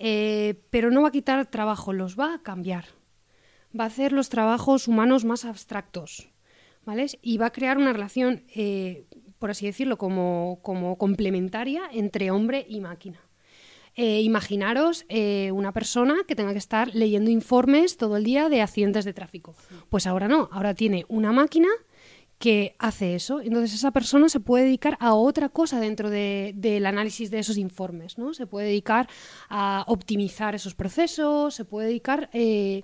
[0.00, 2.86] eh, pero no va a quitar trabajo, los va a cambiar.
[3.78, 6.28] Va a hacer los trabajos humanos más abstractos,
[6.84, 7.06] ¿vale?
[7.22, 9.04] Y va a crear una relación, eh,
[9.38, 13.20] por así decirlo, como, como complementaria entre hombre y máquina.
[13.96, 18.62] Eh, imaginaros eh, una persona que tenga que estar leyendo informes todo el día de
[18.62, 19.54] accidentes de tráfico.
[19.88, 21.68] Pues ahora no, ahora tiene una máquina
[22.38, 23.42] que hace eso.
[23.42, 27.58] Entonces esa persona se puede dedicar a otra cosa dentro de- del análisis de esos
[27.58, 28.32] informes, ¿no?
[28.32, 29.08] Se puede dedicar
[29.50, 32.82] a optimizar esos procesos, se puede dedicar eh,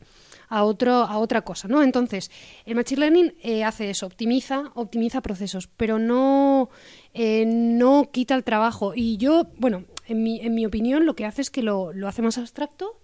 [0.50, 1.82] a, otro, a otra cosa, ¿no?
[1.82, 2.30] Entonces,
[2.66, 6.68] el Machine Learning eh, hace eso, optimiza, optimiza procesos, pero no,
[7.14, 8.92] eh, no quita el trabajo.
[8.94, 12.08] Y yo, bueno, en mi, en mi opinión, lo que hace es que lo, lo
[12.08, 13.00] hace más abstracto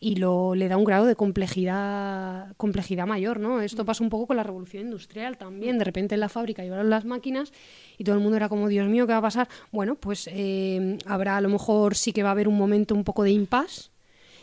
[0.00, 3.60] y lo, le da un grado de complejidad, complejidad mayor, ¿no?
[3.60, 5.78] Esto pasa un poco con la revolución industrial también.
[5.78, 7.52] De repente en la fábrica llevaron las máquinas
[7.96, 9.48] y todo el mundo era como, Dios mío, ¿qué va a pasar?
[9.72, 13.04] Bueno, pues eh, habrá a lo mejor sí que va a haber un momento un
[13.04, 13.90] poco de impasse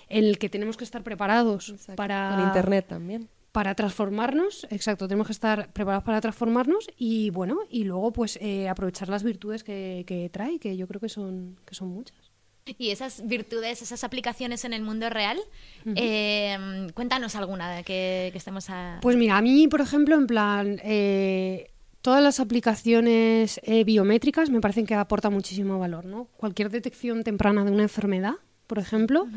[0.09, 1.95] en el que tenemos que estar preparados Exacto.
[1.95, 3.29] para Con Internet también.
[3.51, 8.69] Para transformarnos, exacto, tenemos que estar preparados para transformarnos y bueno, y luego pues eh,
[8.69, 12.31] aprovechar las virtudes que, que trae, que yo creo que son, que son muchas.
[12.77, 15.39] Y esas virtudes, esas aplicaciones en el mundo real,
[15.95, 18.99] eh, cuéntanos alguna que, que estemos a...
[19.01, 24.61] Pues mira, a mí, por ejemplo, en plan, eh, todas las aplicaciones eh, biométricas me
[24.61, 26.25] parecen que aportan muchísimo valor, ¿no?
[26.37, 28.35] Cualquier detección temprana de una enfermedad,
[28.67, 29.27] por ejemplo,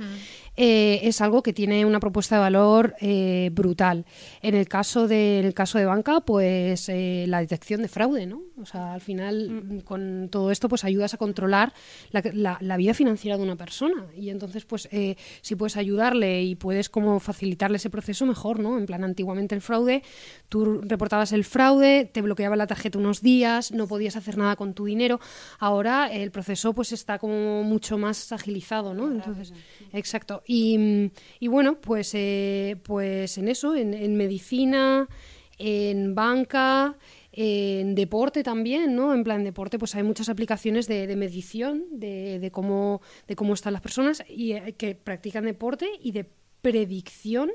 [0.57, 4.05] eh, es algo que tiene una propuesta de valor eh, brutal.
[4.43, 8.43] En el caso de, el caso de banca, pues eh, la detección de fraude, ¿no?
[8.61, 11.73] O sea, al final, mm, con todo esto, pues ayudas a controlar
[12.11, 14.07] la, la- la vida financiera de una persona.
[14.17, 18.79] Y entonces, pues, eh, si puedes ayudarle y puedes como facilitarle ese proceso, mejor, ¿no?
[18.79, 20.03] En plan, antiguamente el fraude,
[20.49, 24.73] tú reportabas el fraude, te bloqueaba la tarjeta unos días, no podías hacer nada con
[24.75, 25.19] tu dinero.
[25.59, 29.11] Ahora el proceso, pues, está como mucho más agilizado, ¿no?
[29.11, 29.53] Entonces,
[29.93, 30.43] exacto.
[30.47, 35.09] Y, bueno, pues, eh, pues en eso, en, en medicina,
[35.59, 36.97] en banca,
[37.33, 39.13] en deporte también, ¿no?
[39.13, 43.55] En plan deporte, pues hay muchas aplicaciones de, de medición de, de cómo, de cómo
[43.55, 46.27] están las personas y eh, que practican deporte y de
[46.63, 47.51] predicción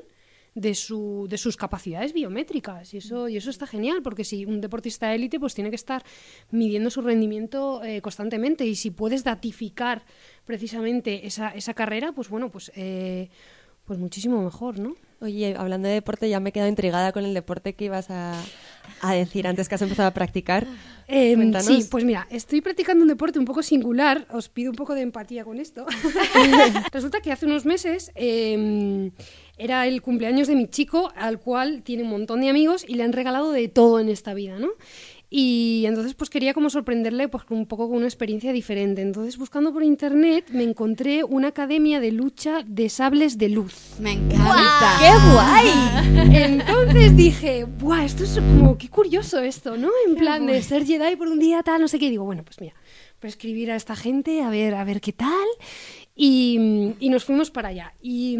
[0.54, 2.92] de, su, de sus capacidades biométricas.
[2.94, 6.04] Y eso, y eso está genial, porque si un deportista élite pues tiene que estar
[6.50, 8.64] midiendo su rendimiento eh, constantemente.
[8.66, 10.04] Y si puedes datificar
[10.44, 13.30] precisamente esa, esa carrera, pues bueno, pues, eh,
[13.90, 14.94] pues muchísimo mejor, ¿no?
[15.20, 18.40] Oye, hablando de deporte, ya me he quedado intrigada con el deporte que ibas a,
[19.00, 20.64] a decir antes que has empezado a practicar?
[21.08, 21.66] Cuéntanos.
[21.66, 24.28] sí, pues mira, estoy practicando un deporte un poco singular.
[24.30, 25.86] Os pido un poco de empatía con esto.
[26.92, 29.10] Resulta que hace unos meses em,
[29.58, 33.02] era el cumpleaños de mi chico, al cual tiene un montón de amigos y le
[33.02, 34.68] han regalado de todo en esta vida, ¿no?
[35.32, 39.00] Y entonces pues quería como sorprenderle pues un poco con una experiencia diferente.
[39.00, 43.94] Entonces buscando por internet me encontré una academia de lucha de sables de luz.
[44.00, 44.98] Me encanta.
[44.98, 46.36] ¡Qué guay!
[46.44, 48.04] Entonces dije, ¡buah!
[48.04, 49.90] Esto es como, qué curioso esto, ¿no?
[50.08, 52.06] En plan de ser Jedi por un día, tal, no sé qué.
[52.06, 52.74] Y digo, bueno, pues mira,
[53.22, 55.46] a escribir a esta gente, a ver, a ver qué tal.
[56.16, 57.94] Y, y nos fuimos para allá.
[58.02, 58.36] Y,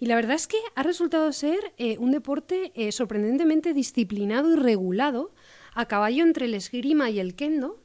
[0.00, 4.56] y la verdad es que ha resultado ser eh, un deporte eh, sorprendentemente disciplinado y
[4.56, 5.32] regulado
[5.80, 7.78] a caballo entre el esgrima y el kendo.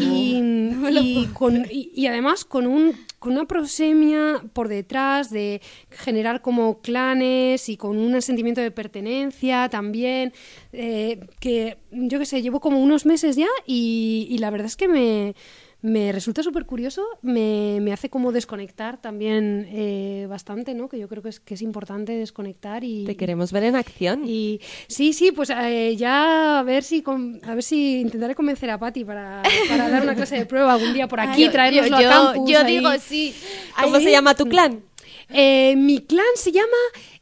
[0.00, 0.40] Y,
[0.90, 6.80] y con- y- y además con, un, con una prosemia por detrás de generar como
[6.80, 10.32] clanes y con un sentimiento de pertenencia también,
[10.72, 14.76] eh, que yo qué sé, llevo como unos meses ya y, y la verdad es
[14.76, 15.34] que me,
[15.82, 20.88] me resulta súper curioso, me, me hace como desconectar también eh, bastante, ¿no?
[20.88, 23.04] Que yo creo que es, que es importante desconectar y...
[23.04, 24.22] Te queremos ver en acción.
[24.26, 28.68] Y sí, sí, pues eh, ya a ver si con- a ver si intentaré convencer
[28.70, 32.00] a Patti para, para dar una clase de prueba algún día por aquí, Yo- traérnoslo
[32.00, 32.50] yo, a campus.
[32.50, 32.76] yo ahí.
[32.78, 33.34] digo sí.
[33.82, 34.82] ¿Cómo se llama tu clan?
[35.30, 36.66] Eh, mi clan se llama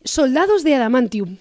[0.03, 1.37] Soldados de Adamantium.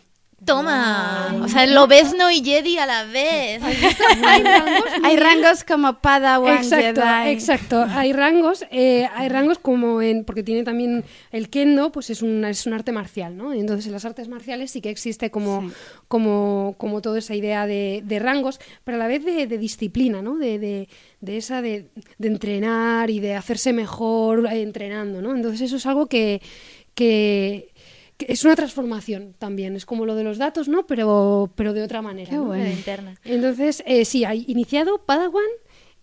[0.45, 1.35] Toma.
[1.43, 3.61] O sea, Lobezno y Jedi a la vez.
[4.23, 7.29] Hay rangos, Hay rangos como Padawan, Exacto, Jedi.
[7.31, 7.85] exacto.
[7.89, 12.45] Hay rangos, eh, hay rangos como en, porque tiene también el kendo, pues es un,
[12.45, 13.51] es un arte marcial, ¿no?
[13.51, 15.71] Entonces en las artes marciales sí que existe como,
[16.07, 20.21] como, como toda esa idea de, de rangos, pero a la vez de, de disciplina,
[20.21, 20.37] ¿no?
[20.37, 20.87] De, de,
[21.19, 21.87] de esa de,
[22.19, 25.35] de entrenar y de hacerse mejor eh, entrenando, ¿no?
[25.35, 26.41] Entonces eso es algo que,
[26.93, 27.73] que
[28.19, 30.87] es una transformación también, es como lo de los datos, ¿no?
[30.87, 32.29] Pero, pero de otra manera.
[32.29, 32.45] Qué ¿no?
[32.45, 32.69] bueno.
[32.69, 33.15] interna.
[33.23, 35.43] Entonces, eh, sí, hay iniciado Padawan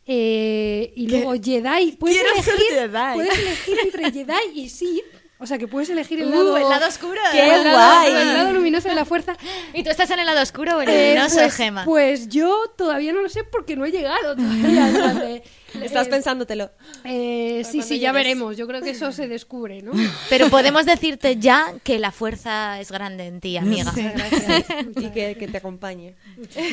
[0.06, 1.92] eh, y luego Jedi.
[1.92, 3.14] Puedes Quiero ser elegir, Jedi.
[3.14, 5.04] puedes elegir entre Jedi y Sith.
[5.44, 7.20] O sea, que puedes elegir el Uh, lado, el lado oscuro.
[7.30, 8.12] ¡Qué o el lado- guay!
[8.14, 9.36] el lado luminoso de la fuerza.
[9.74, 11.84] Y tú estás en el lado oscuro o en Eh, el luminoso, pues, Gema.
[11.84, 15.42] pues yo todavía no lo sé porque no he llegado todavía.
[15.82, 16.70] Estás eh, pensándotelo.
[17.04, 18.56] eh, sí, sí, ya veremos.
[18.56, 19.92] Yo creo que eso se descubre, ¿no?
[20.30, 23.92] Pero podemos decirte ya que la fuerza es grande en ti, amiga.
[24.96, 26.14] Y que, que te acompañe.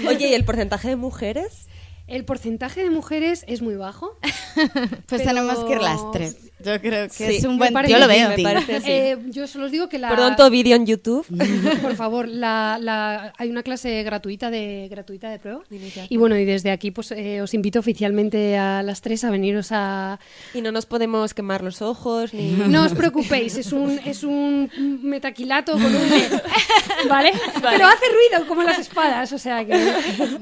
[0.08, 1.68] Oye, ¿y el porcentaje de mujeres?
[2.12, 4.18] El porcentaje de mujeres es muy bajo.
[4.54, 6.38] Pues Pero- tenemos que ir las tres.
[6.64, 8.30] Yo creo que Sí, es un buen parece- Yo lo veo.
[8.30, 8.86] Me parece, sí.
[8.92, 10.10] Eh, yo solo os digo que la...
[10.10, 11.26] Perdón, todo vídeo en YouTube.
[11.82, 15.62] Por favor, la, la- hay una clase gratuita de gratuita de prueba.
[16.10, 19.70] Y bueno, y desde aquí pues eh, os invito oficialmente a las tres a veniros
[19.72, 20.20] a...
[20.54, 22.52] Y no nos podemos quemar los ojos ni...
[22.52, 24.70] No os preocupéis, es un, es un
[25.02, 26.32] metaquilato con un LED,
[27.10, 27.32] ¿vale?
[27.56, 29.74] Pero hace ruido como las espadas, o sea que...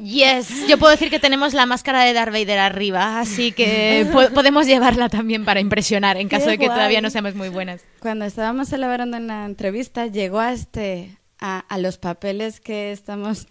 [0.04, 4.30] Yes, yo puedo decir que tenemos la máscara de Darth Vader arriba, así que po-
[4.34, 6.76] podemos llevarla también para impresionar en caso Qué de que guay.
[6.78, 7.82] todavía no seamos muy buenas.
[8.00, 13.48] Cuando estábamos elaborando una entrevista, llegó a este a, a los papeles que estamos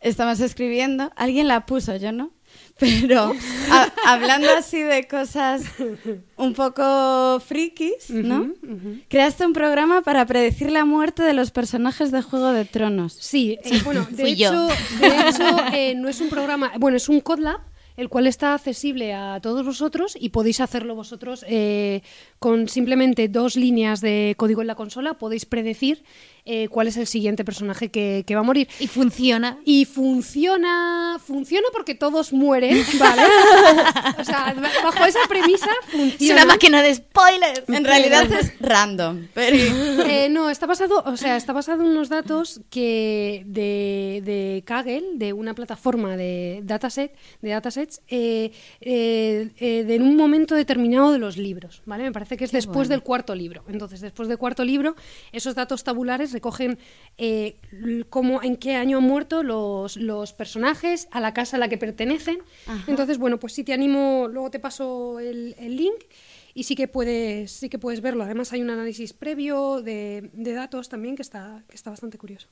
[0.00, 1.10] estamos escribiendo.
[1.16, 2.30] Alguien la puso, yo no.
[2.78, 3.32] Pero
[3.70, 5.62] a- hablando así de cosas
[6.36, 8.52] un poco frikis, ¿no?
[9.08, 13.12] Creaste un programa para predecir la muerte de los personajes de Juego de Tronos.
[13.12, 14.68] Sí, eh, bueno, de fui hecho, yo.
[15.00, 17.60] de hecho eh, no es un programa, bueno, es un CodLab,
[17.96, 22.02] el cual está accesible a todos vosotros y podéis hacerlo vosotros eh,
[22.44, 26.04] con simplemente dos líneas de código en la consola, podéis predecir
[26.44, 28.68] eh, cuál es el siguiente personaje que, que va a morir.
[28.78, 29.56] Y funciona.
[29.64, 33.22] Y funciona, funciona porque todos mueren, ¿vale?
[34.18, 36.18] o sea, bajo esa premisa funciona.
[36.18, 37.62] Es una máquina de spoilers.
[37.66, 42.10] En realidad es random, pero Eh, no, está basado, o sea, está basado en unos
[42.10, 48.52] datos que de, de Kaggle, de una plataforma de dataset, de datasets, eh,
[48.82, 52.04] eh, eh, de en un momento determinado de los libros, ¿vale?
[52.04, 53.64] Me parece que es después del cuarto libro.
[53.68, 54.94] Entonces, después del cuarto libro,
[55.32, 56.78] esos datos tabulares recogen
[57.18, 57.56] eh,
[58.10, 61.78] cómo, en qué año han muerto los, los personajes, a la casa a la que
[61.78, 62.38] pertenecen.
[62.86, 66.04] Entonces, bueno, pues sí te animo, luego te paso el, el link
[66.54, 68.24] y sí que puedes, sí que puedes verlo.
[68.24, 72.48] Además hay un análisis previo de, de datos también que está, que está bastante curioso.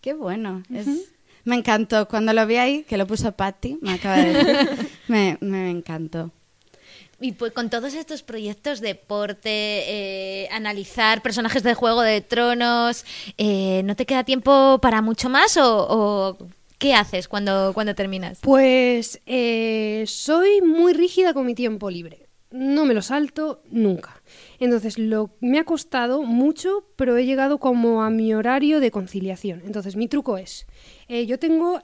[0.00, 0.62] qué bueno.
[0.72, 1.10] Es-
[1.46, 2.08] Me encantó.
[2.08, 6.30] Cuando lo vi ahí, que lo puso Patty, me acaba de decir, me, me encantó.
[7.20, 13.04] Y pues con todos estos proyectos de deporte, eh, analizar personajes de Juego de Tronos,
[13.38, 16.38] eh, ¿no te queda tiempo para mucho más o, o
[16.78, 18.38] qué haces cuando, cuando terminas?
[18.40, 22.28] Pues eh, soy muy rígida con mi tiempo libre.
[22.50, 24.22] No me lo salto nunca.
[24.60, 29.62] Entonces, lo, me ha costado mucho, pero he llegado como a mi horario de conciliación.
[29.66, 30.66] Entonces, mi truco es,
[31.08, 31.80] eh, yo tengo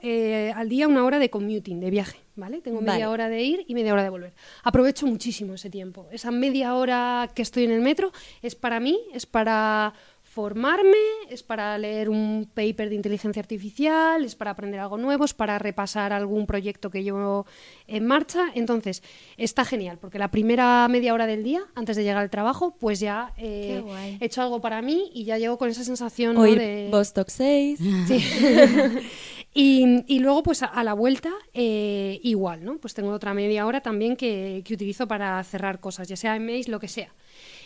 [0.55, 2.61] al día una hora de commuting, de viaje, ¿vale?
[2.61, 3.07] Tengo media Vale.
[3.07, 4.33] hora de ir y media hora de volver.
[4.63, 6.07] Aprovecho muchísimo ese tiempo.
[6.11, 8.11] Esa media hora que estoy en el metro
[8.41, 9.93] es para mí, es para
[10.31, 10.95] formarme,
[11.29, 15.59] es para leer un paper de inteligencia artificial, es para aprender algo nuevo, es para
[15.59, 17.45] repasar algún proyecto que llevo
[17.85, 18.45] en marcha.
[18.55, 19.03] Entonces,
[19.35, 23.01] está genial, porque la primera media hora del día, antes de llegar al trabajo, pues
[23.01, 23.83] ya eh,
[24.21, 26.43] he hecho algo para mí y ya llego con esa sensación ¿no?
[26.43, 26.87] De...
[26.89, 27.79] Vostok 6.
[28.07, 28.23] Sí.
[29.53, 32.77] y, y luego, pues a, la vuelta, eh, igual, ¿no?
[32.77, 36.69] Pues tengo otra media hora también que, que utilizo para cerrar cosas, ya sea emails,
[36.69, 37.13] lo que sea.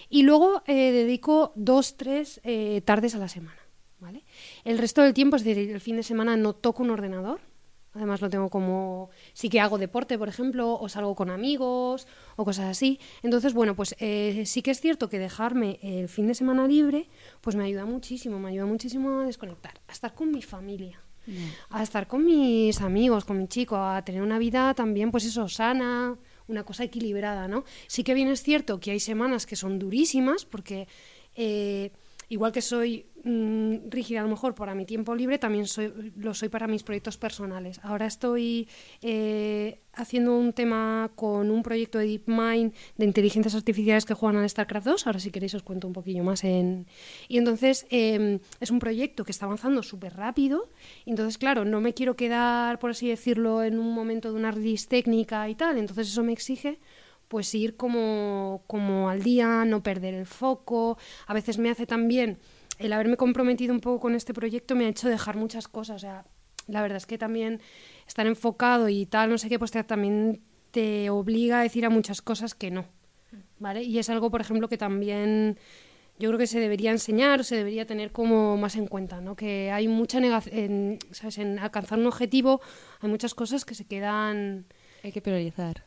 [0.10, 3.60] Y luego eh, dedico dos, tres eh, tardes a la semana,
[4.00, 4.24] ¿vale?
[4.64, 7.40] El resto del tiempo, es decir, el fin de semana no toco un ordenador.
[7.94, 9.10] Además lo tengo como...
[9.34, 13.00] Sí que hago deporte, por ejemplo, o salgo con amigos, o cosas así.
[13.24, 17.08] Entonces, bueno, pues eh, sí que es cierto que dejarme el fin de semana libre,
[17.40, 21.05] pues me ayuda muchísimo, me ayuda muchísimo a desconectar, a estar con mi familia
[21.70, 25.48] a estar con mis amigos, con mi chico, a tener una vida también, pues eso,
[25.48, 26.18] sana,
[26.48, 27.64] una cosa equilibrada, ¿no?
[27.88, 30.88] Sí que bien es cierto que hay semanas que son durísimas, porque
[31.36, 31.92] eh,
[32.30, 36.34] igual que soy mm, rígida a lo mejor para mi tiempo libre, también soy, lo
[36.34, 37.80] soy para mis proyectos personales.
[37.84, 38.68] Ahora estoy
[39.02, 44.50] eh, haciendo un tema con un proyecto de DeepMind de inteligencias artificiales que juegan al
[44.50, 45.08] StarCraft 2.
[45.08, 46.88] Ahora si queréis os cuento un poquillo más en...
[47.28, 50.70] Y entonces eh, es un proyecto que está avanzando súper rápido.
[51.06, 54.88] Entonces, claro, no me quiero quedar, por así decirlo, en un momento de una release
[54.88, 55.78] técnica y tal.
[55.78, 56.80] Entonces eso me exige
[57.36, 60.98] pues ir como, como al día, no perder el foco.
[61.28, 62.38] A veces me hace también
[62.80, 65.98] el haberme comprometido un poco con este proyecto me ha hecho dejar muchas cosas.
[65.98, 66.24] O sea,
[66.70, 67.60] la verdad es que también
[68.08, 70.40] estar enfocado y tal, no sé qué, pues te- también
[70.72, 72.86] te obliga a decir a muchas cosas que no.
[73.60, 73.84] ¿Vale?
[73.84, 75.58] Y es algo, por ejemplo, que también
[76.18, 79.36] yo creo que se debería enseñar o se debería tener como más en cuenta, ¿no?
[79.36, 81.38] Que hay mucha negación, ¿sabes?
[81.40, 82.62] En alcanzar un objetivo
[83.02, 84.68] hay muchas cosas que se quedan
[85.04, 85.84] Hay que priorizar.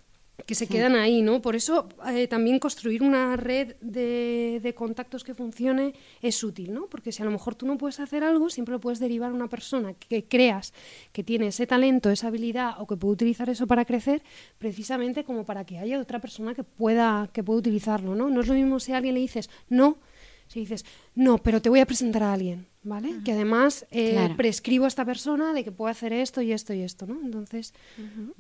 [0.47, 1.43] Que se quedan ahí, ¿no?
[1.43, 6.87] Por eso eh, también construir una red de, de contactos que funcione es útil, ¿no?
[6.87, 9.35] Porque si a lo mejor tú no puedes hacer algo, siempre lo puedes derivar a
[9.35, 10.73] una persona que creas
[11.13, 14.23] que tiene ese talento, esa habilidad o que puede utilizar eso para crecer,
[14.59, 18.31] precisamente como para que haya otra persona que pueda, que pueda utilizarlo, ¿no?
[18.31, 19.99] No es lo mismo si a alguien le dices no,
[20.47, 20.85] si dices
[21.15, 23.17] no, pero te voy a presentar a alguien, ¿vale?
[23.25, 24.37] Que además eh, Claro.
[24.37, 27.21] prescribo a esta persona de que puede hacer esto y esto y esto, ¿no?
[27.23, 27.75] Entonces,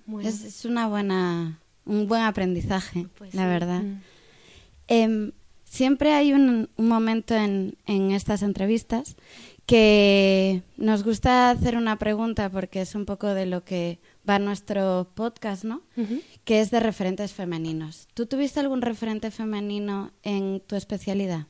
[0.06, 0.26] bueno.
[0.26, 3.48] Es, es una buena, un buen aprendizaje, Pues la sí.
[3.48, 3.82] verdad.
[3.82, 4.00] Mm.
[4.88, 5.32] Em,
[5.64, 9.16] siempre hay un, un momento en, en estas entrevistas
[9.66, 15.10] que nos gusta hacer una pregunta porque es un poco de lo que va nuestro
[15.14, 15.82] podcast, ¿no?
[16.44, 18.08] Que es de referentes femeninos.
[18.14, 21.48] ¿Tú tuviste algún referente femenino en tu especialidad?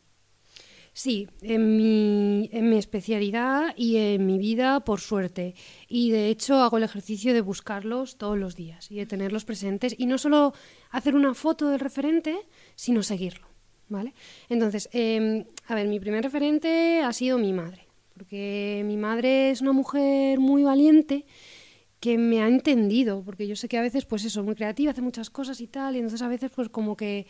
[0.98, 5.54] Sí, en mi, en mi especialidad y en mi vida, por suerte.
[5.86, 9.94] Y de hecho hago el ejercicio de buscarlos todos los días y de tenerlos presentes.
[9.96, 10.54] Y no solo
[10.90, 12.36] hacer una foto del referente,
[12.74, 13.46] sino seguirlo.
[13.88, 14.12] ¿Vale?
[14.48, 17.86] Entonces, eh, a ver, mi primer referente ha sido mi madre.
[18.12, 21.26] Porque mi madre es una mujer muy valiente
[22.00, 25.02] que me ha entendido, porque yo sé que a veces, pues eso, muy creativa, hace
[25.02, 27.28] muchas cosas y tal, y entonces a veces, pues como que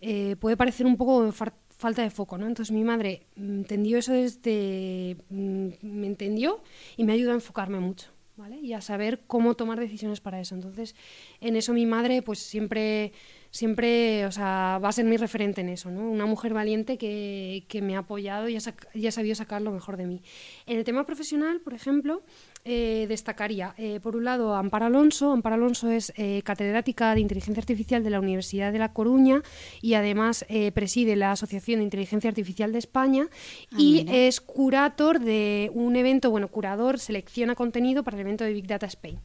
[0.00, 1.32] eh, puede parecer un poco
[1.76, 2.46] falta de foco, ¿no?
[2.46, 6.62] Entonces mi madre entendió eso desde, mm, me entendió
[6.96, 8.58] y me ayudó a enfocarme mucho, ¿vale?
[8.60, 10.54] Y a saber cómo tomar decisiones para eso.
[10.54, 10.94] Entonces,
[11.40, 13.12] en eso mi madre, pues siempre,
[13.50, 16.08] siempre, o sea, va a ser mi referente en eso, ¿no?
[16.08, 18.60] Una mujer valiente que, que me ha apoyado y ha,
[18.94, 20.22] y ha sabido sacar lo mejor de mí.
[20.66, 22.22] En el tema profesional, por ejemplo,
[22.64, 25.32] eh, destacaría, eh, por un lado, Amparo Alonso.
[25.32, 29.42] Amparo Alonso es eh, catedrática de Inteligencia Artificial de la Universidad de La Coruña
[29.82, 33.28] y además eh, preside la Asociación de Inteligencia Artificial de España
[33.72, 34.14] Ah, y mira.
[34.14, 38.86] es curator de un evento, bueno, curador, selecciona contenido para el evento de Big Data
[38.86, 39.18] Spain.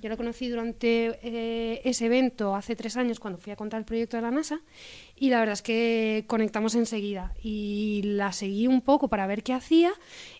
[0.00, 3.86] Yo la conocí durante eh, ese evento hace tres años cuando fui a contar el
[3.86, 4.60] proyecto de la NASA
[5.16, 9.52] y la verdad es que conectamos enseguida y la seguí un poco para ver qué
[9.52, 9.92] hacía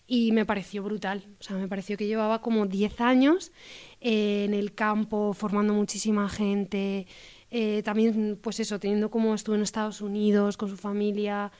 [0.05, 1.23] y me pareció brutal.
[1.39, 3.51] O sea, me pareció que llevaba como 10 años
[3.99, 7.07] eh, en el campo formando muchísima gente.
[7.49, 11.51] eh, también, pues eso, teniendo como estuvo en Estados Unidos con su familia.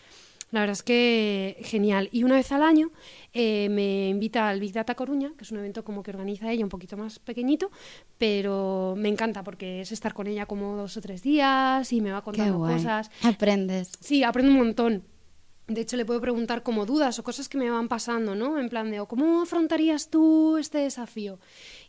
[0.51, 2.09] La verdad es que genial.
[2.11, 2.91] Y una vez al año
[3.33, 6.63] eh, me invita al Big Data Coruña, que es un evento como que organiza ella
[6.63, 7.69] un poquito más pequeñito,
[8.17, 12.11] pero me encanta porque es estar con ella como dos o tres días y me
[12.11, 13.11] va contando cosas.
[13.23, 13.91] Aprendes.
[13.99, 15.03] Sí, aprendo un montón.
[15.67, 18.57] De hecho, le puedo preguntar como dudas o cosas que me van pasando, ¿no?
[18.57, 21.39] En plan de, o ¿cómo afrontarías tú este desafío?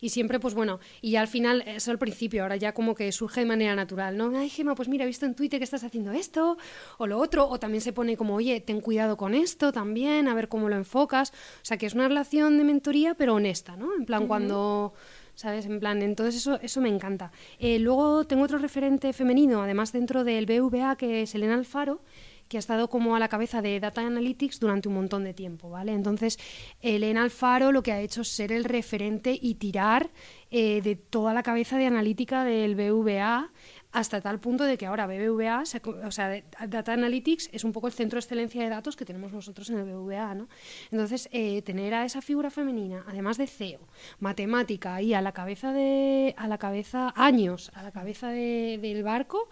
[0.00, 3.12] Y siempre, pues bueno, y ya al final, eso al principio, ahora ya como que
[3.12, 4.36] surge de manera natural, ¿no?
[4.36, 6.58] Ay, Gemma, pues mira, he visto en Twitter que estás haciendo esto
[6.98, 10.34] o lo otro, o también se pone como, oye, ten cuidado con esto también, a
[10.34, 11.30] ver cómo lo enfocas.
[11.30, 13.94] O sea, que es una relación de mentoría, pero honesta, ¿no?
[13.94, 14.92] En plan, cuando...
[15.36, 15.66] ¿Sabes?
[15.66, 17.30] En plan, entonces eso, eso me encanta.
[17.60, 22.00] Eh, luego tengo otro referente femenino, además dentro del BVA, que es Elena Alfaro,
[22.48, 25.70] que ha estado como a la cabeza de Data Analytics durante un montón de tiempo,
[25.70, 25.92] ¿vale?
[25.92, 26.38] Entonces,
[26.80, 30.10] Elena Alfaro lo que ha hecho es ser el referente y tirar
[30.50, 33.52] eh, de toda la cabeza de analítica del BVA
[33.90, 35.62] hasta tal punto de que ahora BBVA,
[36.04, 39.32] o sea, Data Analytics es un poco el centro de excelencia de datos que tenemos
[39.32, 40.48] nosotros en el BBVA, ¿no?
[40.90, 43.80] Entonces, eh, tener a esa figura femenina, además de CEO,
[44.20, 49.02] matemática y a la cabeza de, a la cabeza, años, a la cabeza de- del
[49.02, 49.48] barco,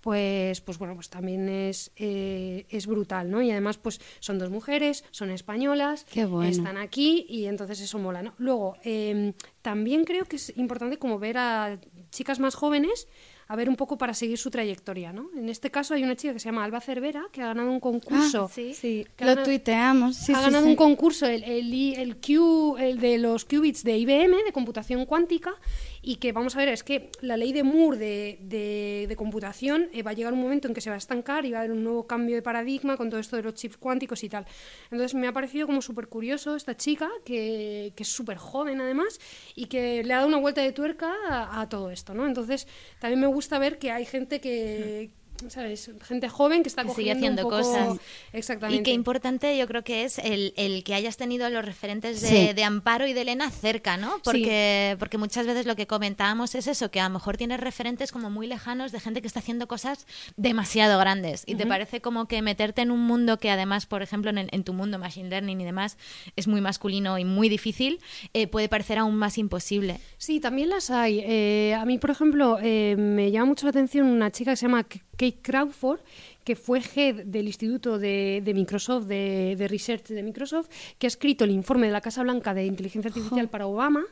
[0.00, 3.42] pues, pues bueno, pues también es, eh, es brutal, ¿no?
[3.42, 6.48] Y además, pues son dos mujeres, son españolas, bueno.
[6.48, 8.34] están aquí y entonces eso mola, ¿no?
[8.38, 11.78] Luego, eh, también creo que es importante como ver a
[12.10, 13.08] chicas más jóvenes
[13.52, 15.28] a ver un poco para seguir su trayectoria, ¿no?
[15.36, 17.80] En este caso hay una chica que se llama Alba Cervera que ha ganado un
[17.80, 18.44] concurso.
[18.48, 18.74] Ah, sí.
[18.74, 19.04] Sí.
[19.18, 20.14] Lo ganado- tuiteamos.
[20.16, 20.70] Sí, ha sí, ganado sí.
[20.70, 25.52] un concurso, el, el, el Q, el de los qubits de IBM, de computación cuántica,
[26.00, 29.88] y que vamos a ver, es que la ley de Moore de, de- de computación
[29.92, 31.60] eh, va a llegar un momento en que se va a estancar y va a
[31.62, 34.46] haber un nuevo cambio de paradigma con todo esto de los chips cuánticos y tal.
[34.92, 39.18] Entonces me ha parecido como súper curioso esta chica, que, que es súper joven además,
[39.56, 42.26] y que le ha dado una vuelta de tuerca a, a todo esto, ¿no?
[42.28, 42.68] Entonces
[43.00, 45.10] también me gusta ver que hay gente que...
[45.48, 45.90] ¿Sabes?
[46.02, 47.98] Gente joven que está Que sigue un haciendo poco- cosas.
[48.32, 48.80] Exactamente.
[48.80, 52.28] Y qué importante yo creo que es el, el que hayas tenido los referentes de,
[52.28, 52.52] Sí.
[52.52, 54.20] de Amparo y de Elena cerca, ¿no?
[54.22, 58.12] Porque, porque muchas veces lo que comentábamos es eso, que a lo mejor tienes referentes
[58.12, 62.26] como muy lejanos de gente que está haciendo cosas demasiado grandes y te parece como
[62.26, 65.28] que meterte en un mundo que además, por ejemplo, en, el- en tu mundo, Machine
[65.28, 65.96] Learning y demás,
[66.36, 68.00] es muy masculino y muy difícil,
[68.34, 69.98] eh, puede parecer aún más imposible.
[70.18, 71.20] Sí, también las hay.
[71.24, 74.66] Eh, a mí, por ejemplo, eh, me llama mucho la atención una chica que se
[74.66, 74.86] llama
[75.20, 76.00] Kate Crawford,
[76.44, 80.68] que fue head del Instituto de, de Microsoft, de, de Research de Microsoft,
[80.98, 84.02] que ha escrito el informe de la Casa Blanca de Inteligencia Artificial para Obama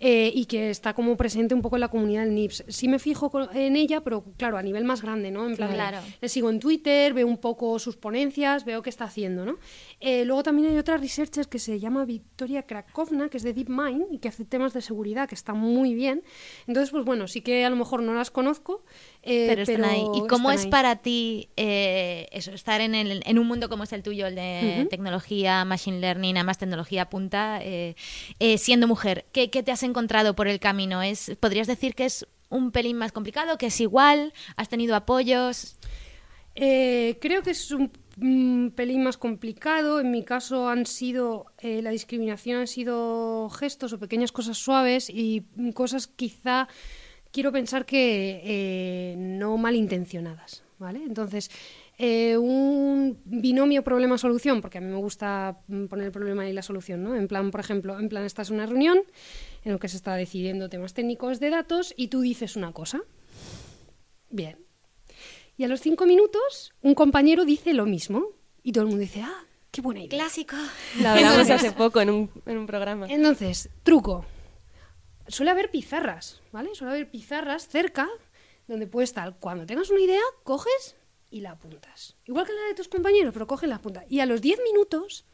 [0.00, 2.64] eh, y que está como presente un poco en la comunidad del NIPS.
[2.68, 5.46] Sí me fijo en ella, pero claro, a nivel más grande, ¿no?
[5.46, 5.98] En plan, Claro.
[6.20, 9.58] le sigo en Twitter, veo un poco sus ponencias, veo qué está haciendo, ¿no?
[10.00, 14.06] Eh, luego también hay otra researcher que se llama Victoria Krakovna, que es de DeepMind
[14.12, 16.22] y que hace temas de seguridad, que está muy bien.
[16.66, 18.82] Entonces, pues bueno, sí que a lo mejor no las conozco,
[19.26, 20.04] eh, pero están ahí.
[20.14, 20.70] ¿Y cómo es ahí.
[20.70, 24.34] para ti eh, eso, estar en, el- en un mundo como es el tuyo, el
[24.36, 27.94] de tecnología, machine learning, además tecnología punta, eh,
[28.58, 29.26] siendo mujer?
[29.32, 31.02] ¿Qué, qué te has encontrado por el camino?
[31.02, 34.32] ¿Es, ¿Podrías decir que es un pelín más complicado, que es igual?
[34.56, 35.76] ¿Has tenido apoyos?
[36.54, 40.00] Eh, creo que es un mm, pelín más complicado.
[40.00, 45.10] En mi caso han sido, eh, la discriminación han sido gestos o pequeñas cosas suaves
[45.10, 46.68] y mm, cosas quizá,
[47.36, 51.02] quiero pensar que eh, no malintencionadas, ¿vale?
[51.02, 51.50] Entonces,
[51.98, 56.62] eh, un binomio problema-solución, porque a mí me gusta mm, poner el problema y la
[56.62, 57.14] solución, ¿no?
[57.14, 59.00] En plan, por ejemplo, en plan, estás en una reunión
[59.66, 63.02] en la que se está decidiendo temas técnicos de datos y tú dices una cosa.
[64.30, 64.56] Bien,
[65.58, 68.28] y a los cinco minutos, un compañero dice lo mismo.
[68.62, 70.18] Y todo el mundo dice, ah, qué buena idea.
[70.18, 70.56] Clásico.
[71.02, 73.06] Lo hablamos hace poco en un, en un programa.
[73.10, 74.24] Entonces, truco.
[75.28, 76.74] Suele haber pizarras, ¿vale?
[76.74, 78.08] Suele haber pizarras cerca
[78.66, 79.36] donde puedes estar.
[79.38, 80.96] Cuando tengas una idea, coges
[81.30, 82.16] y la apuntas.
[82.24, 84.04] Igual que la de tus compañeros, pero coge la apunta.
[84.08, 85.24] Y a los 10 minutos,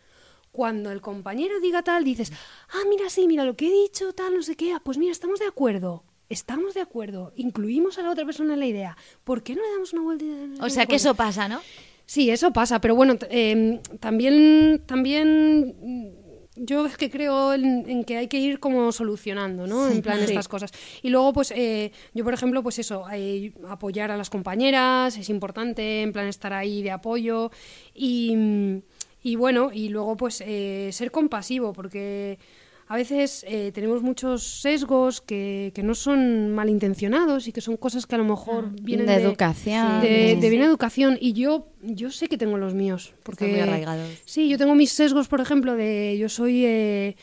[0.50, 2.32] cuando el compañero diga tal, dices,
[2.70, 5.12] ah, mira, sí, mira lo que he dicho, tal, no sé qué, ah, pues mira,
[5.12, 6.04] estamos de acuerdo.
[6.28, 8.96] Estamos de acuerdo, incluimos a la otra persona en la idea.
[9.22, 10.24] ¿Por qué no le damos una vuelta?
[10.64, 11.60] O sea, que eso pasa, ¿no?
[12.06, 16.16] Sí, eso pasa, pero bueno, em, también, también
[16.56, 19.88] yo es que creo en, en que hay que ir como solucionando, ¿no?
[19.88, 20.24] en plan Sí.
[20.24, 20.70] estas cosas.
[21.02, 25.28] Y luego, pues eh, yo, por ejemplo, pues eso, eh, apoyar a las compañeras es
[25.30, 27.50] importante, en plan estar ahí de apoyo
[27.94, 28.82] y,
[29.22, 32.38] y bueno, y luego pues eh, ser compasivo, porque
[32.92, 38.06] a veces eh, tenemos muchos sesgos que, que no son malintencionados y que son cosas
[38.06, 40.00] que a lo mejor vienen De de, educación.
[40.02, 40.40] de, Sí.
[40.42, 44.08] de bien educación y yo yo sé que tengo los míos porque Están muy arraigados.
[44.26, 47.16] sí yo tengo mis sesgos por ejemplo de yo soy eh,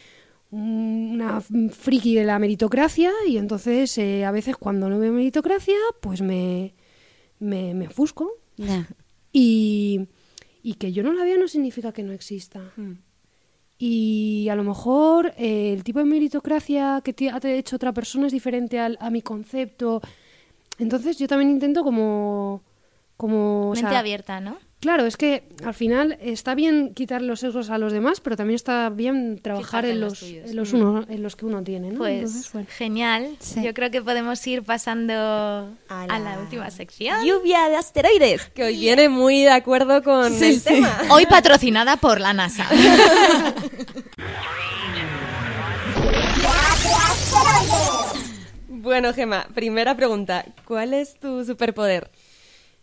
[0.51, 6.21] una friki de la meritocracia y entonces eh, a veces cuando no veo meritocracia pues
[6.21, 6.73] me
[7.39, 8.31] me, me ofusco
[9.31, 10.07] y,
[10.63, 12.73] y que yo no la vea no significa que no exista
[13.81, 18.27] y a lo mejor eh, el tipo de meritocracia que te ha hecho otra persona
[18.27, 20.01] es diferente al- a mi concepto
[20.77, 22.61] entonces yo también intento como
[23.17, 24.57] como o Mente sea, abierta, ¿no?
[24.79, 28.55] Claro, es que al final está bien quitar los sesgos a los demás, pero también
[28.55, 30.77] está bien trabajar en en los en, los Mm.
[30.77, 31.97] uno, en los que uno tiene, ¿no?
[31.97, 32.67] Pues Entonces, bueno.
[32.77, 33.35] genial.
[33.39, 33.61] Sí.
[33.61, 37.25] Yo creo que podemos ir pasando a la, última sección.
[37.25, 40.97] Lluvia de asteroides, que hoy viene muy de acuerdo con el tema.
[41.09, 42.65] Hoy patrocinada por la NASA.
[48.69, 50.45] Bueno, Gema, primera pregunta.
[50.65, 52.09] ¿Cuál es tu superpoder?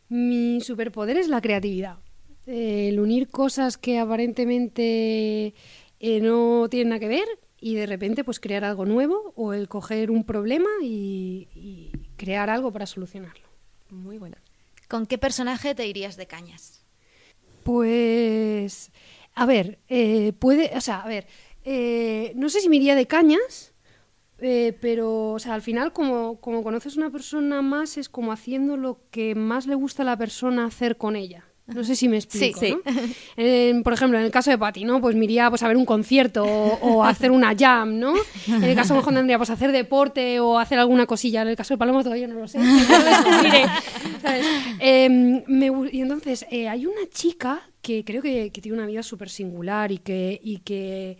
[0.09, 1.99] Mi superpoder es la creatividad.
[2.47, 5.55] El unir cosas que aparentemente
[5.99, 7.27] eh, no tienen nada que ver
[7.61, 12.51] y de repente pues crear algo nuevo o el coger un problema y, y crear
[12.51, 13.47] algo para solucionarlo.
[13.91, 14.39] Muy buena.
[14.89, 16.85] ¿Con qué personaje te irías de cañas?
[17.65, 18.93] Pues,
[19.35, 21.27] a ver, eh, puede, o sea, a ver,
[21.65, 23.75] eh, no sé si me iría de cañas,
[24.39, 28.33] eh, pero, o sea, al final como, como conoces a una persona más es como
[28.33, 31.45] haciendo lo que más le gusta a la persona hacer con ella.
[31.67, 32.77] No sé si me explico, Sí,
[33.83, 35.01] por ejemplo, en el caso de Patty, ¿no?
[35.01, 38.15] Pues me iría pues, a ver un concierto o, hacer una jam, ¿no?
[38.47, 41.43] En el caso de Juan tendría pues hacer deporte o hacer alguna cosilla.
[41.43, 42.59] En el caso de Paloma todavía no lo sé.
[42.61, 43.67] ya lo descubriré,
[44.23, 44.47] ¿sabes?
[44.79, 49.03] Em, me y entonces, eh, hay una chica que creo que, que tiene una vida
[49.03, 51.19] súper singular y que, y que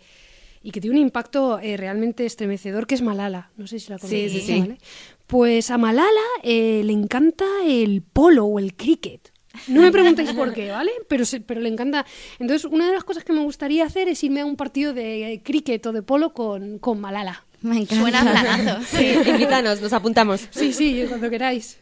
[0.67, 3.51] y que tiene un impacto eh, realmente estremecedor, que es Malala.
[3.55, 4.33] No sé si la conocéis.
[4.33, 4.59] sí, sí.
[4.59, 4.77] ¿vale?
[5.25, 6.09] Pues a Malala
[6.43, 9.31] eh, le encanta el polo o el cricket.
[9.69, 10.91] No me preguntéis por qué, ¿vale?
[11.07, 12.05] Pero, se- pero le encanta.
[12.37, 15.31] Entonces, una de las cosas que me gustaría hacer es irme a un partido de
[15.33, 17.45] eh, cricket o de polo con, con Malala.
[17.61, 18.01] Me encanta.
[18.01, 18.85] Suena planazo.
[18.97, 20.47] Sí, invítanos, nos apuntamos.
[20.51, 21.79] Sí, sí, cuando queráis.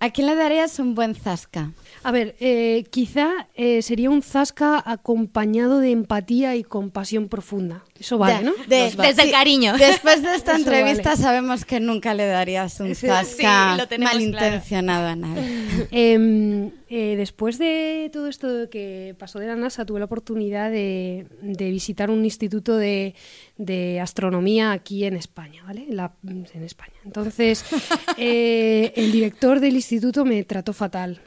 [0.00, 1.70] ¿A quién le darías un buen zasca?
[2.02, 7.84] A ver, eh, quizá eh, sería un zasca acompañado de empatía y compasión profunda.
[8.02, 8.52] Eso vale, De- ¿no?
[8.66, 9.06] de- Nos va.
[9.06, 9.78] Desde el cariño.
[9.78, 11.22] Después de esta Eso entrevista vale.
[11.22, 15.62] sabemos que nunca le darías un Sí, zasca sí, malintencionado a nadie.
[15.92, 21.26] Em, eh, después de todo esto que pasó de la NASA, tuve la oportunidad de,
[21.42, 23.14] de visitar un instituto de,
[23.56, 25.86] de astronomía aquí en España, ¿vale?
[25.88, 26.96] En, la- en España.
[27.04, 27.64] Entonces,
[28.18, 31.20] eh, el director del instituto me trató fatal.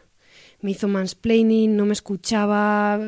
[0.61, 2.99] Me hizo mansplaining, no me escuchaba.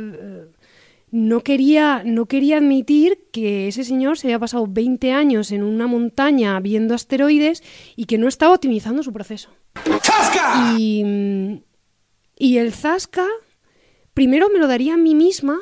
[1.17, 5.87] No quería, no quería admitir que ese señor se había pasado 20 años en una
[5.87, 7.63] montaña viendo asteroides
[7.95, 9.49] y que no estaba optimizando su proceso.
[10.77, 11.61] Y, mm,
[12.37, 13.25] y el Zasca,
[14.13, 15.57] primero me lo daría a mí misma.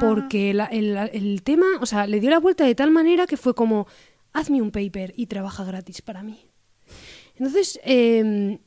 [0.00, 3.36] Porque la- el, el tema, o sea, le dio la vuelta de tal manera que
[3.38, 3.86] fue como,
[4.34, 6.50] hazme un paper y trabaja gratis para mí.
[7.36, 8.58] Entonces, eh,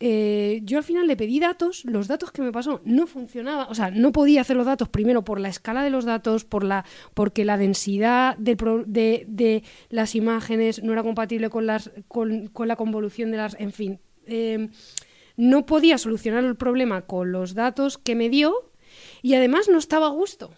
[0.00, 3.74] eh, yo al final le pedí datos, los datos que me pasó no funcionaban, o
[3.74, 6.84] sea, no podía hacer los datos primero por la escala de los datos, por la,
[7.14, 12.76] porque la densidad del de, de las imágenes no era compatible con, las, con, la
[12.76, 14.00] convolución de las, en fin.
[14.26, 14.68] eh,
[15.36, 18.72] no podía solucionar el problema con los datos que me dio
[19.22, 20.54] y además no estaba a gusto.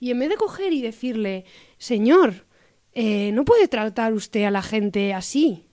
[0.00, 1.44] Y en vez de coger y decirle,
[1.78, 2.46] señor,
[2.94, 5.66] eh, no puede tratar usted a la gente así,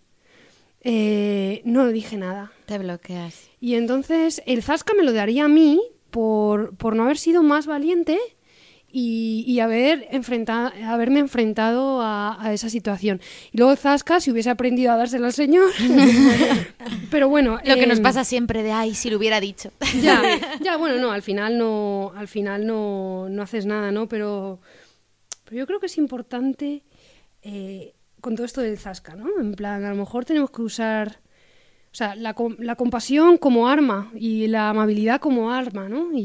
[0.81, 2.51] eh, no dije nada.
[2.71, 3.49] Te bloqueas.
[3.59, 7.67] Y entonces el Zasca me lo daría a mí por, por no haber sido más
[7.67, 8.17] valiente
[8.89, 13.19] y, y haber enfrentado, haberme enfrentado a, a esa situación.
[13.51, 15.69] Y luego Zasca, si hubiese aprendido a dárselo al señor.
[17.11, 17.59] Pero bueno.
[17.65, 19.73] Lo que nos em, pasa siempre de, ay, si lo hubiera dicho.
[20.01, 20.21] ya,
[20.61, 24.07] ya, bueno, no, al final no, al final no, no haces nada, ¿no?
[24.07, 24.61] Pero,
[25.43, 26.83] pero yo creo que es importante
[27.41, 29.27] eh, con todo esto del zasca, ¿no?
[29.41, 31.19] En plan, a lo mejor tenemos que usar,
[31.91, 36.11] o sea, la, com- la compasión como arma y la amabilidad como arma, ¿no?
[36.13, 36.21] Y,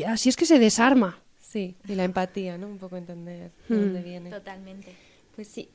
[0.00, 1.18] y así es que se desarma.
[1.40, 2.66] Sí, y la empatía, ¿no?
[2.66, 3.80] Un poco entender de Hmm.
[3.80, 4.30] dónde viene.
[4.30, 4.94] Totalmente.
[5.34, 5.68] Pues sí.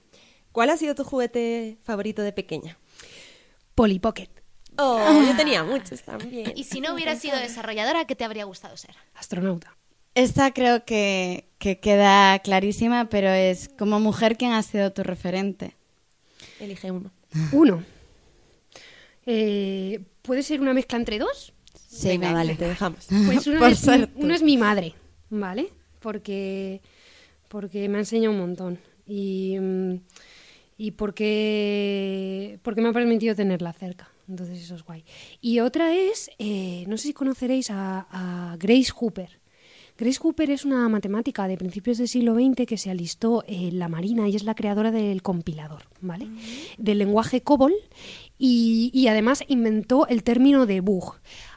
[0.52, 2.78] ¿Cuál ha sido tu juguete favorito de pequeña?
[3.76, 4.30] Polly Pocket,
[4.78, 6.52] Oh, yo tenía muchos también.
[6.56, 8.96] Y si no hubieras sido desarrolladora, ¿qué te habría gustado ser?
[9.16, 9.76] astronauta.
[10.16, 15.76] Esta creo que, que queda clarísima, pero es como mujer, ¿quién ha sido tu referente?
[16.60, 17.12] Elige uno.
[17.52, 17.84] Uno.
[19.26, 21.54] Eh, ¿Puede ser una mezcla entre dos?
[21.88, 22.40] Sí, Venga, venga.
[22.40, 23.06] vale, te dejamos.
[23.26, 24.94] Pues una, Por es, mi- es madre,
[25.30, 25.70] ¿vale?
[26.00, 26.82] Porque,
[27.48, 28.80] porque me ha enseñado un montón.
[29.08, 29.96] Y, mm,
[30.78, 34.10] y porque, porque me ha permitido tenerla cerca.
[34.28, 35.04] Entonces eso es guay.
[35.42, 39.42] Y otra es, eh, no sé si conoceréis a, a Grace Hooper.
[39.96, 43.90] Grace Hooper es una matemática de principios del siglo XX que se alistó en la
[43.90, 46.28] Marina y es la creadora del compilador, ¿vale?
[46.80, 47.74] Del lenguaje COBOL
[48.46, 51.16] y, además inventó el término de bug.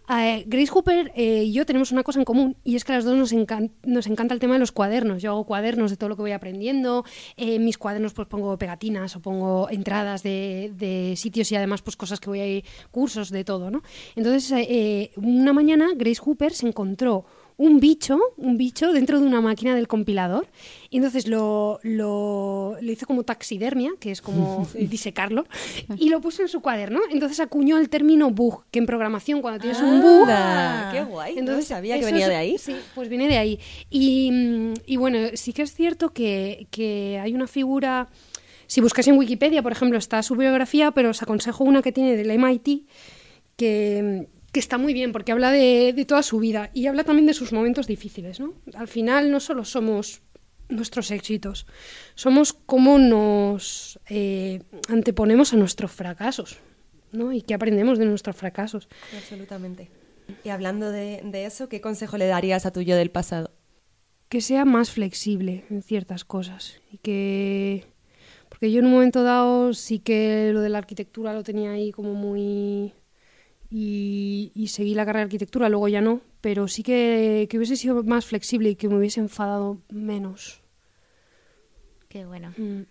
[0.09, 2.95] Eh, Grace Hooper eh, y yo tenemos una cosa en común y es que a
[2.95, 5.21] las dos nos, encan- nos encanta el tema de los cuadernos.
[5.21, 7.05] Yo hago cuadernos de todo lo que voy aprendiendo.
[7.37, 11.97] eh, en mis cuadernos pues pongo pegatinas o pongo entradas de, sitios y además pues
[11.97, 13.83] cosas que voy a ir, cursos de todo, ¿no?
[14.15, 17.25] Entonces eh, eh, una mañana Grace Hooper se encontró
[17.59, 20.47] un bicho, un bicho dentro de una máquina del compilador
[20.91, 25.47] y entonces lo, lo, lo hizo como taxidermia, que es como disecarlo,
[25.97, 27.01] y lo puso en su cuaderno.
[27.11, 30.29] Entonces acuñó el término bug, que en programación cuando tienes un bug...
[30.29, 31.39] Anda, qué guay.
[31.39, 32.59] Entonces no sabía que venía es- de ahí.
[32.59, 33.59] Sí, pues viene de ahí.
[33.91, 38.09] Y, mm, y bueno, sí que es cierto que, que hay una figura...
[38.69, 42.17] Si buscáis en Wikipedia, por ejemplo, está su biografía, pero os aconsejo una que tiene
[42.17, 42.85] del MIT,
[43.57, 44.27] que,
[44.57, 47.35] que está muy bien porque habla de, de toda su vida y habla también de
[47.35, 48.41] sus momentos difíciles.
[48.41, 48.55] ¿no?
[48.73, 50.23] Al final no solo somos
[50.71, 51.67] nuestros éxitos,
[52.15, 56.57] somos cómo nos eh, anteponemos a nuestros fracasos
[57.13, 57.35] ¿no?
[57.35, 58.89] y qué aprendemos de nuestros fracasos.
[59.15, 59.91] Absolutamente.
[60.43, 63.53] Y hablando de, de eso, ¿qué consejo le darías a tu yo del pasado?
[64.31, 67.85] que sea más flexible en ciertas cosas y que
[68.49, 71.93] porque yo en un momento dado sí que lo de la arquitectura lo tenía ahí
[71.93, 72.95] como muy
[73.71, 77.77] y, y seguí la carrera de arquitectura luego ya no pero sí que, que hubiese
[77.77, 80.63] sido más flexible y que me hubiese enfadado menos
[82.17, 82.55] Qué bueno.
[82.57, 82.83] Mm.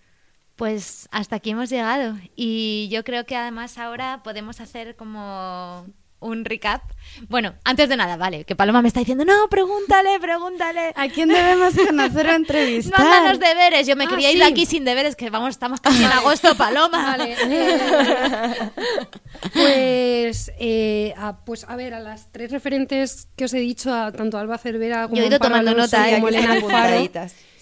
[0.55, 5.87] Pues hasta aquí hemos llegado y yo creo que además ahora podemos hacer como
[6.19, 6.81] un recap.
[7.29, 10.91] Bueno, antes de nada, vale, que Paloma me está diciendo, no, pregúntale, pregúntale.
[10.95, 12.99] ¿A quién debemos conocer o No entrevistar?
[13.05, 15.81] andan los deberes, yo me Ah, quería ir de aquí sin deberes, que vamos, estamos
[15.81, 17.15] casi en agosto, Paloma.
[17.17, 17.35] Vale.
[17.47, 18.71] eh,
[19.53, 24.11] pues, eh, a, pues a ver, a las tres referentes que os he dicho, a
[24.11, 26.35] tanto a Alba Cervera como Yo he ido tomando Alonso nota, y eh, como aquí
[26.37, 27.09] Elena Alfaro.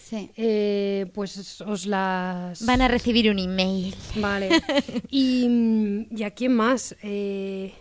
[0.03, 0.29] Sí.
[0.37, 2.63] eh, pues os las...
[2.65, 3.95] Van a recibir un email.
[4.15, 4.49] Vale.
[5.09, 6.95] Y, ¿y a quién más?
[7.03, 7.73] Eh,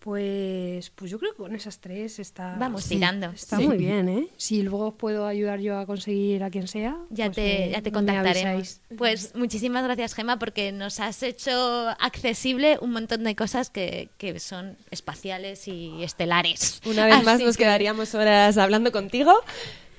[0.00, 2.56] pues, pues yo creo que con esas tres está...
[2.58, 3.26] Vamos sí, tirando.
[3.30, 3.66] Está Sí.
[3.68, 4.28] muy bien, ¿eh?
[4.36, 7.70] Si luego os puedo ayudar yo a conseguir a quien sea, Ya pues te, me-
[7.70, 8.80] ya te contactaremos.
[8.96, 14.40] Pues muchísimas gracias, Gema, porque nos has hecho accesible un montón de cosas que, que
[14.40, 16.80] son espaciales y estelares.
[16.86, 19.32] Una vez más nos que quedaríamos horas hablando contigo,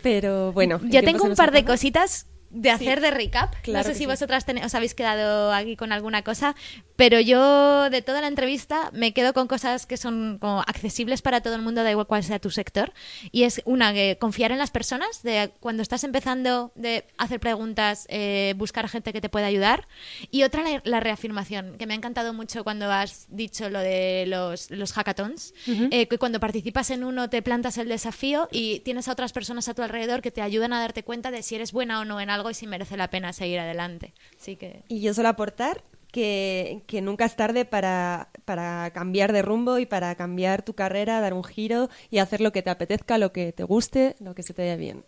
[0.01, 0.79] pero bueno.
[0.83, 3.53] Yo tengo un par de cositas de hacer de recap.
[3.61, 4.05] claro no sé si sí.
[4.05, 6.55] vosotras tene- os habéis quedado aquí con alguna cosa,
[6.95, 11.41] pero yo de toda la entrevista me quedo con cosas que son como accesibles para
[11.41, 12.93] todo el mundo, da igual cuál sea tu sector.
[13.31, 18.05] Y es una, que confiar en las personas, de cuando estás empezando, de hacer preguntas,
[18.09, 19.87] eh, buscar gente que te pueda ayudar.
[20.29, 24.25] Y otra, la, la reafirmación, que me ha encantado mucho cuando has dicho lo de
[24.27, 29.07] los, los hackathons, eh, que cuando participas en uno te plantas el desafío y tienes
[29.07, 31.71] a otras personas a tu alrededor que te ayudan a darte cuenta de si eres
[31.71, 34.13] buena o no en algo y si merece la pena seguir adelante.
[34.39, 39.41] Así que Y yo solo aportar que, que nunca es tarde para, para cambiar de
[39.41, 43.17] rumbo y para cambiar tu carrera, dar un giro y hacer lo que te apetezca,
[43.17, 45.03] lo que te guste, lo que se te dé bien.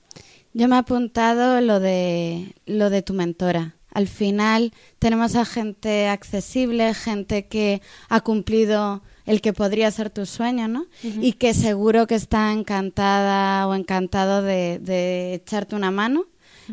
[0.53, 3.75] Yo me he apuntado lo de lo de tu mentora.
[3.91, 10.25] Al final tenemos a gente accesible, gente que ha cumplido el que podría ser tu
[10.25, 10.87] sueño, ¿no?
[11.03, 16.25] Y que seguro que está encantada o encantado de, de echarte una mano.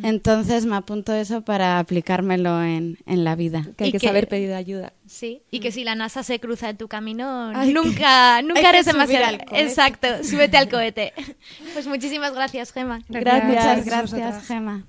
[0.03, 3.67] Entonces me apunto eso para aplicármelo en, en la vida.
[3.77, 4.93] Que hay que, que- saber pedir ayuda.
[5.07, 8.45] sí, y que si la NASA se cruza en tu camino, Hay que- nunca, hay
[8.45, 9.39] nunca que eres demasiado.
[9.53, 11.13] Exacto, súbete al cohete.
[11.75, 13.01] Pues muchísimas gracias, Gema.
[13.09, 13.45] Gracias.
[13.79, 14.47] Muchas gracias.
[14.47, 14.85] Gema.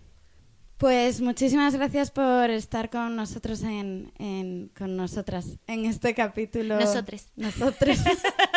[0.78, 6.80] Pues muchísimas gracias por estar con nosotros en, en- con nosotras en este capítulo.
[6.80, 7.28] Nosotres.
[7.36, 8.00] Nosotros.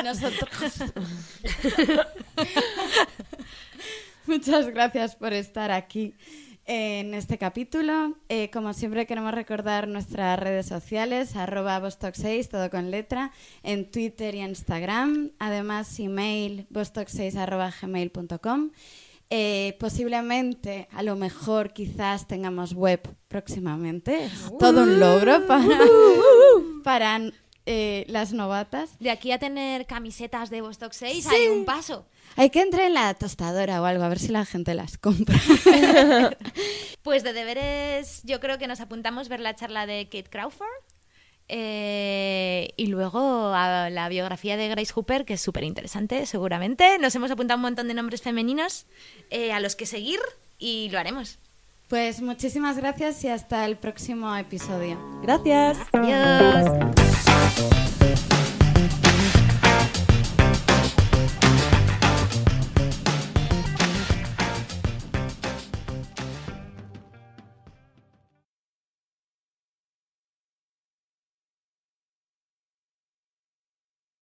[0.02, 0.72] Nosotros.
[4.26, 6.14] Muchas gracias por estar aquí
[6.64, 8.16] en este capítulo.
[8.28, 14.34] Eh, como siempre queremos recordar nuestras redes sociales, arroba vostok6, todo con letra, en Twitter
[14.34, 15.32] y Instagram.
[15.38, 18.70] Además, email vostok6 arroba gmail.com.
[19.30, 24.24] Eh, posiblemente, a lo mejor, quizás tengamos web próximamente.
[24.24, 25.78] Es todo un logro para,
[26.82, 27.20] para
[27.66, 28.98] eh, las novatas.
[28.98, 32.06] De aquí a tener camisetas de Vostok 6 hay un paso.
[32.36, 35.38] Hay que entrar en la tostadora o algo, a ver si la gente las compra.
[37.02, 40.66] Pues de deberes, yo creo que nos apuntamos ver la charla de Kate Crawford.
[41.48, 46.98] eh, y luego a la biografía de Grace Hooper, que es súper interesante, seguramente.
[46.98, 48.86] Nos hemos apuntado un montón de nombres femeninos
[49.30, 50.18] eh, a los que seguir
[50.58, 51.38] y lo haremos.
[51.88, 54.98] Pues muchísimas gracias y hasta el próximo episodio.
[55.22, 55.76] Gracias.
[55.92, 57.33] Adiós.
[57.56, 57.83] Bye.